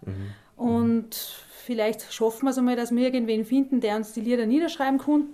Und 0.55 1.45
vielleicht 1.67 2.11
schaffen 2.11 2.45
wir 2.45 2.51
es 2.51 2.57
einmal, 2.57 2.77
dass 2.77 2.95
wir 2.95 3.03
irgendwen 3.03 3.45
finden, 3.45 3.81
der 3.81 3.97
uns 3.97 4.13
die 4.13 4.21
Lieder 4.21 4.45
niederschreiben 4.45 4.97
kann. 4.97 5.27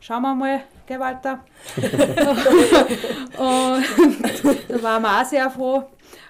Schauen 0.00 0.22
wir 0.22 0.34
mal, 0.34 0.62
gell 0.86 1.00
Walter? 1.00 1.44
Und 3.36 3.84
da 4.68 4.82
waren 4.82 5.02
wir 5.02 5.20
auch 5.20 5.24
sehr 5.24 5.50
froh. 5.50 5.84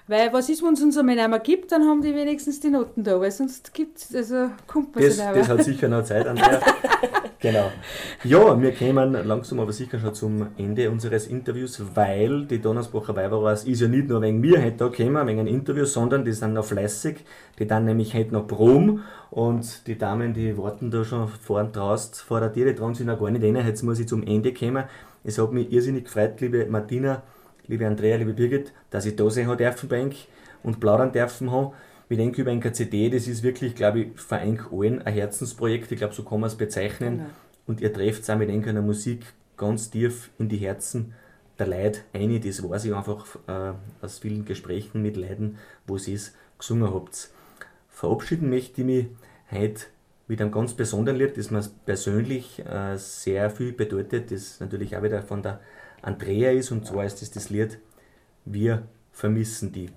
Weil 0.07 0.33
was 0.33 0.49
ist, 0.49 0.61
wenn 0.61 0.73
es 0.73 0.81
uns 0.81 0.97
einmal 0.97 1.15
nicht 1.15 1.29
mehr 1.29 1.39
gibt, 1.39 1.71
dann 1.71 1.83
haben 1.83 2.01
die 2.01 2.13
wenigstens 2.13 2.59
die 2.59 2.69
Noten 2.69 3.03
da, 3.03 3.19
weil 3.21 3.31
sonst 3.31 3.73
gibt's, 3.73 4.13
also 4.13 4.49
kommt 4.67 4.93
man 4.93 5.03
Das, 5.03 5.15
das 5.17 5.25
nicht 5.25 5.35
mehr. 5.35 5.47
hat 5.47 5.63
sicher 5.63 5.87
noch 5.87 6.03
Zeit, 6.03 6.27
Andrea. 6.27 6.59
genau. 7.39 7.71
Ja, 8.25 8.61
wir 8.61 8.73
kommen 8.73 9.13
langsam 9.13 9.61
aber 9.61 9.71
sicher 9.71 9.99
schon 9.99 10.13
zum 10.13 10.47
Ende 10.57 10.91
unseres 10.91 11.27
Interviews, 11.27 11.81
weil 11.95 12.45
die 12.45 12.59
Donnersbacher 12.59 13.15
Weiberers 13.15 13.63
ist 13.63 13.79
ja 13.79 13.87
nicht 13.87 14.09
nur 14.09 14.21
wegen 14.21 14.41
mir 14.41 14.61
heute 14.61 14.75
da 14.75 14.87
gekommen, 14.89 15.25
wegen 15.25 15.39
ein 15.39 15.47
Interview, 15.47 15.85
sondern 15.85 16.25
die 16.25 16.33
sind 16.33 16.51
noch 16.53 16.65
fleißig. 16.65 17.23
Die 17.57 17.65
dann 17.65 17.85
nämlich 17.85 18.13
heute 18.13 18.33
noch 18.33 18.45
Prom 18.45 19.03
und 19.31 19.87
die 19.87 19.97
Damen, 19.97 20.33
die 20.33 20.57
warten 20.57 20.91
da 20.91 21.05
schon 21.05 21.29
vorn 21.29 21.71
draußen 21.71 22.15
vor 22.15 22.41
der 22.41 22.51
Tür, 22.51 22.65
die 22.65 22.75
trauen 22.75 22.93
sich 22.93 23.05
noch 23.05 23.17
gar 23.19 23.31
nicht 23.31 23.43
rein. 23.43 23.55
Jetzt 23.55 23.83
muss 23.83 23.99
ich 23.99 24.07
zum 24.09 24.23
Ende 24.27 24.53
kommen. 24.53 24.83
Es 25.23 25.37
hat 25.37 25.53
mich 25.53 25.71
irrsinnig 25.71 26.03
gefreut, 26.03 26.41
liebe 26.41 26.65
Martina, 26.65 27.21
liebe 27.67 27.87
Andrea, 27.87 28.17
liebe 28.17 28.33
Birgit, 28.33 28.73
dass 28.89 29.05
ich 29.05 29.15
da 29.15 29.29
sein 29.29 29.47
habe 29.47 29.57
dürfen 29.57 29.89
bei 29.89 30.03
euch. 30.03 30.27
und 30.63 30.79
plaudern 30.79 31.11
dürfen 31.11 31.51
haben. 31.51 31.73
Wir 32.07 32.17
denken 32.17 32.41
über 32.41 32.51
NKCD, 32.51 33.09
das 33.09 33.27
ist 33.27 33.43
wirklich, 33.43 33.75
glaube 33.75 33.99
ich, 34.01 34.19
für 34.19 34.37
eigentlich 34.37 34.71
allen 34.71 35.01
ein 35.01 35.13
Herzensprojekt, 35.13 35.91
ich 35.91 35.97
glaube, 35.97 36.13
so 36.13 36.23
kann 36.23 36.39
man 36.39 36.47
es 36.47 36.55
bezeichnen. 36.55 37.17
Genau. 37.17 37.29
Und 37.65 37.81
ihr 37.81 37.93
trefft 37.93 38.29
auch 38.29 38.37
mit 38.37 38.49
einer 38.49 38.81
Musik 38.81 39.25
ganz 39.57 39.89
tief 39.89 40.29
in 40.37 40.49
die 40.49 40.57
Herzen 40.57 41.13
der 41.59 41.67
Leute 41.67 42.01
ein. 42.13 42.41
Das 42.41 42.61
weiß 42.61 42.85
ich 42.85 42.93
einfach 42.93 43.25
äh, 43.47 43.73
aus 44.01 44.19
vielen 44.19 44.45
Gesprächen 44.45 45.01
mit 45.01 45.17
Leuten, 45.17 45.57
wo 45.87 45.97
sie 45.97 46.13
es 46.13 46.33
gesungen 46.57 46.93
habt. 46.93 47.29
Verabschieden 47.89 48.49
möchte 48.49 48.81
ich 48.81 48.87
mich 48.87 49.07
heute 49.51 49.85
mit 50.27 50.41
einem 50.41 50.51
ganz 50.51 50.73
besonderen 50.73 51.17
Lied, 51.19 51.37
das 51.37 51.51
mir 51.51 51.63
persönlich 51.85 52.59
äh, 52.65 52.97
sehr 52.97 53.49
viel 53.49 53.71
bedeutet, 53.71 54.31
das 54.31 54.59
natürlich 54.59 54.95
auch 54.95 55.03
wieder 55.03 55.21
von 55.21 55.41
der 55.41 55.59
Andrea 56.03 56.51
ist, 56.51 56.69
und 56.71 56.85
zwar 56.85 57.05
ist 57.05 57.21
das 57.21 57.31
das 57.31 57.49
Lied 57.49 57.79
Wir 58.45 58.83
vermissen 59.11 59.71
die. 59.71 59.89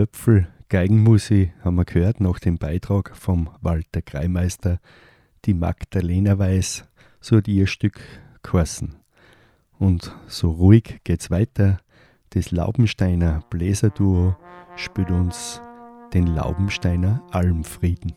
Die 0.00 0.04
Röpfel 0.04 0.48
Geigenmusik 0.70 1.52
haben 1.62 1.74
wir 1.74 1.84
gehört 1.84 2.22
nach 2.22 2.38
dem 2.38 2.56
Beitrag 2.56 3.14
vom 3.14 3.50
Walter 3.60 4.00
Kreimeister. 4.00 4.80
Die 5.44 5.52
Magdalena 5.52 6.38
Weiß, 6.38 6.88
so 7.20 7.36
hat 7.36 7.48
ihr 7.48 7.66
Stück 7.66 8.00
geheißen. 8.42 8.96
Und 9.78 10.16
so 10.26 10.52
ruhig 10.52 11.00
geht's 11.04 11.30
weiter. 11.30 11.80
Das 12.30 12.50
Laubensteiner 12.50 13.44
Bläserduo 13.50 14.36
spielt 14.74 15.10
uns 15.10 15.60
den 16.14 16.28
Laubensteiner 16.28 17.22
Almfrieden. 17.30 18.14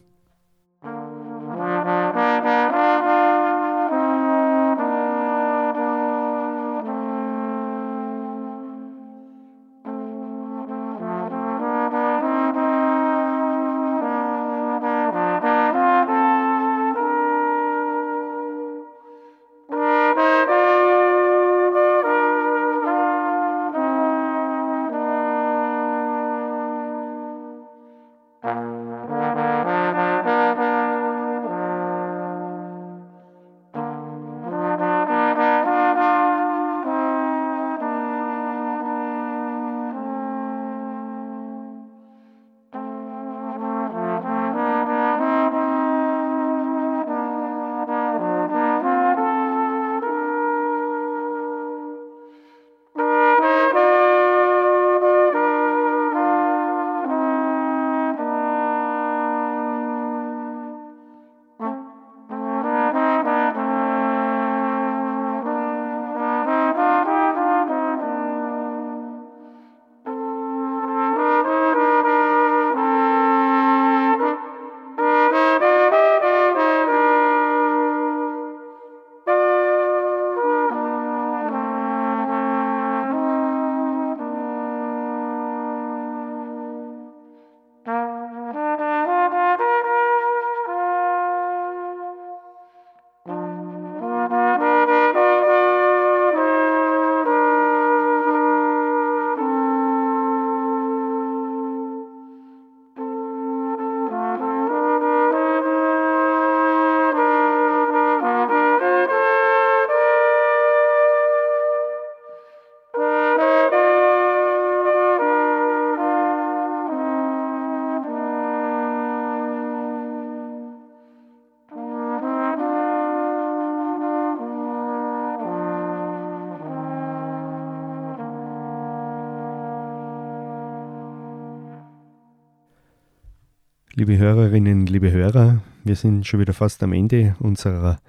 Liebe 134.06 134.18
Hörerinnen, 134.18 134.86
liebe 134.86 135.14
Hörer, 135.14 135.64
wir 135.86 135.96
sind 135.96 136.28
schon 136.28 136.42
wieder 136.42 136.52
fast 136.52 136.84
am 136.84 136.92
Ende 136.92 137.38
unserer 137.40 138.00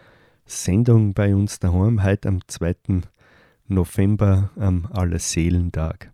Sendung 0.45 1.15
bei 1.15 1.33
uns 1.37 1.61
daheim, 1.61 2.03
heute 2.03 2.31
am 2.31 2.41
2. 2.49 2.75
November 3.69 4.51
am 4.57 4.89
Allerseelentag. 4.91 6.11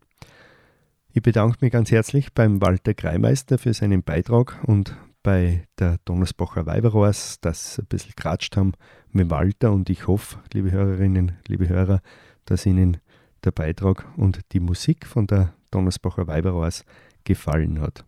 Ich 1.15 1.23
bedanke 1.23 1.57
mich 1.63 1.73
ganz 1.73 1.91
herzlich 1.91 2.35
beim 2.35 2.61
Walter 2.61 2.93
Kreimeister 2.93 3.57
für 3.57 3.73
seinen 3.73 4.03
Beitrag 4.03 4.59
und 4.67 4.95
bei 5.23 5.67
der 5.79 5.97
Donnersbacher 6.05 6.67
Weiberrohrs, 6.67 7.41
das 7.41 7.79
ein 7.79 7.87
bisschen 7.87 8.13
geratscht 8.15 8.59
haben 8.59 8.73
mit 9.13 9.31
Walter 9.31 9.73
und 9.73 9.89
ich 9.89 10.07
hoffe, 10.07 10.41
liebe 10.53 10.73
Hörerinnen, 10.73 11.39
liebe 11.49 11.71
Hörer, 11.71 12.03
dass 12.45 12.67
Ihnen 12.67 12.99
der 13.45 13.53
Beitrag 13.53 14.05
und 14.19 14.41
die 14.53 14.61
Musik 14.61 15.07
von 15.07 15.27
der 15.27 15.55
Donnersbacher 15.71 16.27
Weiberrohrs 16.27 16.85
gefallen 17.25 17.81
hat. 17.81 18.05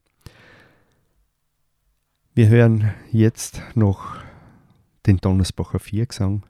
Wir 2.35 2.49
hören 2.49 2.95
jetzt 3.11 3.61
noch 3.74 4.16
den 5.07 5.18
Donnersbacher 5.18 5.78
Viergesang 5.78 6.47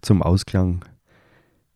zum 0.00 0.22
Ausklang. 0.22 0.84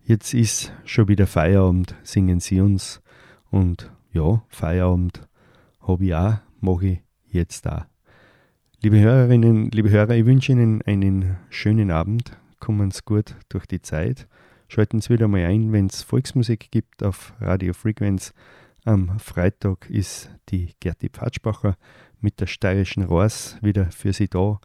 Jetzt 0.05 0.35
ist 0.35 0.73
schon 0.85 1.09
wieder 1.09 1.27
Feierabend, 1.27 1.97
singen 2.05 2.39
Sie 2.39 2.61
uns. 2.61 3.03
Und 3.51 3.91
ja, 4.13 4.45
Feierabend 4.51 5.27
habe 5.81 6.05
ich 6.05 6.15
auch, 6.15 6.37
mache 6.61 6.87
ich 6.87 7.01
jetzt 7.27 7.67
da. 7.67 7.89
Liebe 8.83 9.01
Hörerinnen, 9.01 9.73
liebe 9.73 9.91
Hörer, 9.91 10.15
ich 10.15 10.27
wünsche 10.27 10.53
Ihnen 10.53 10.81
einen 10.83 11.37
schönen 11.49 11.91
Abend. 11.91 12.37
Kommen 12.61 12.93
Sie 12.93 13.01
gut 13.05 13.35
durch 13.49 13.67
die 13.67 13.83
Zeit. 13.83 14.29
Schalten 14.69 15.01
Sie 15.01 15.11
wieder 15.11 15.27
mal 15.27 15.45
ein, 15.45 15.73
wenn 15.73 15.87
es 15.87 16.03
Volksmusik 16.03 16.71
gibt 16.71 17.03
auf 17.03 17.35
Radio 17.41 17.73
Frequenz. 17.73 18.33
Am 18.85 19.19
Freitag 19.19 19.91
ist 19.91 20.31
die 20.51 20.71
Gerti 20.79 21.09
Pfatschbacher 21.09 21.77
mit 22.21 22.41
der 22.41 22.47
steirischen 22.47 23.05
Rohrs 23.05 23.57
wieder 23.61 23.91
für 23.91 24.13
Sie 24.13 24.29
da 24.29 24.61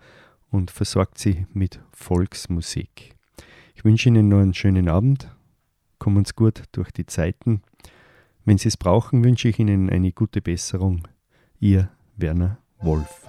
und 0.52 0.72
versorgt 0.72 1.18
Sie 1.18 1.46
mit 1.54 1.80
Volksmusik. 1.92 3.16
Ich 3.76 3.84
wünsche 3.84 4.10
Ihnen 4.10 4.30
noch 4.30 4.40
einen 4.40 4.54
schönen 4.54 4.90
Abend. 4.90 5.30
Kommen 6.00 6.26
Sie 6.26 6.34
gut 6.36 6.64
durch 6.72 6.92
die 6.92 7.06
Zeiten. 7.06 7.62
Wenn 8.46 8.58
Sie 8.58 8.68
es 8.68 8.78
brauchen, 8.78 9.24
wünsche 9.24 9.50
ich 9.50 9.60
Ihnen 9.60 9.90
eine 9.90 10.12
gute 10.12 10.42
Besserung. 10.42 11.08
Ihr 11.60 11.90
Werner 12.16 12.60
Wolf. 12.80 13.26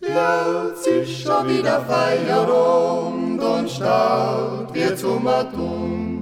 Jetzt 0.00 0.86
ist 0.86 1.22
schon 1.22 1.48
wieder 1.48 1.80
Feierabend 1.82 3.40
und 3.42 3.70
stark 3.70 4.74
wir 4.74 4.96
zum 4.96 5.26
Atom. 5.26 6.13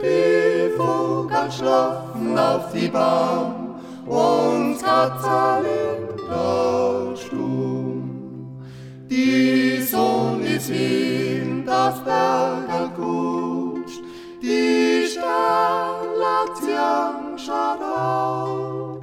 Die 0.00 0.70
Vogel 0.76 1.50
schlafen 1.50 2.38
auf 2.38 2.70
die 2.72 2.86
Baum 2.86 3.74
und 4.06 4.80
Katzerlin 4.80 6.06
da 6.28 7.16
stumm. 7.16 8.62
Die 9.10 9.82
Sonne 9.82 10.54
ist 10.54 10.70
in 10.70 11.64
das 11.66 11.98
Berge 12.04 12.92
kutscht, 12.94 14.00
die 14.40 15.04
Sternlation 15.04 17.36
schaut 17.36 17.82
auf. 17.82 19.00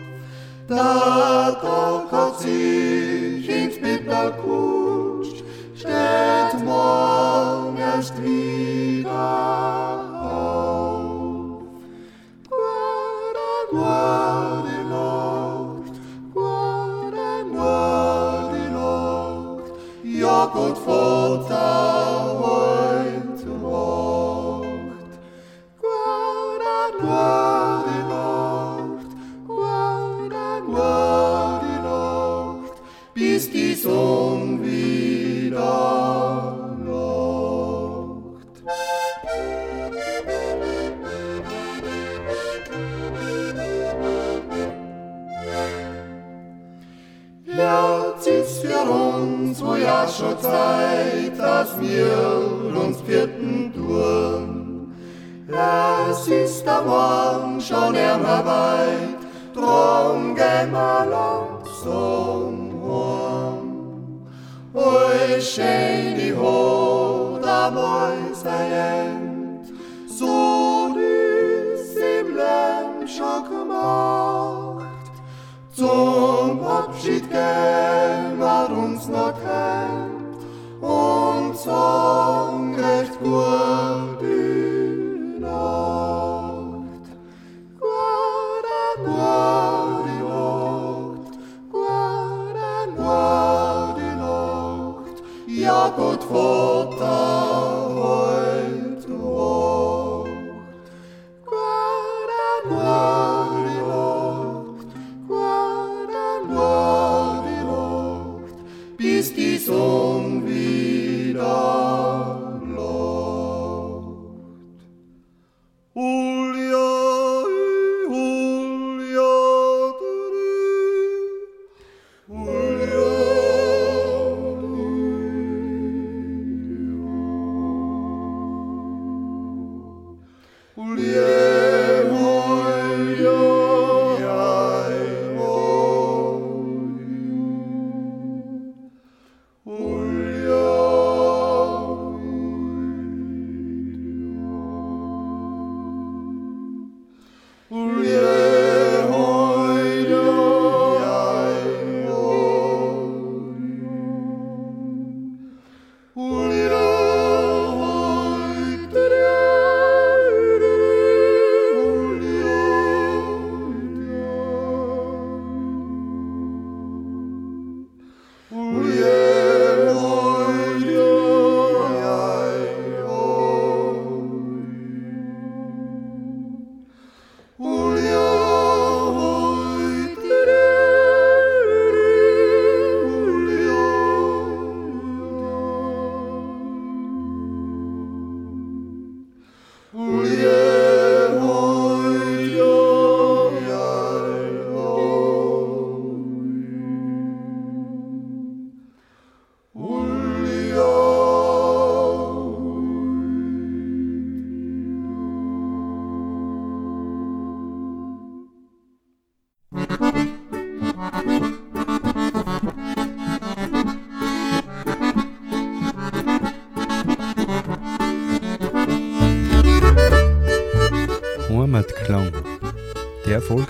Der 0.69 1.57
Tag 1.61 2.09
hat 2.09 2.39
sich 2.39 3.49
ins 3.49 3.81
Bett 3.81 4.07
kutscht, 4.41 5.43
steht 5.75 6.63
morgen 6.63 7.77
erst 7.77 8.13
wieder. 8.23 9.84
Gott 20.55 20.85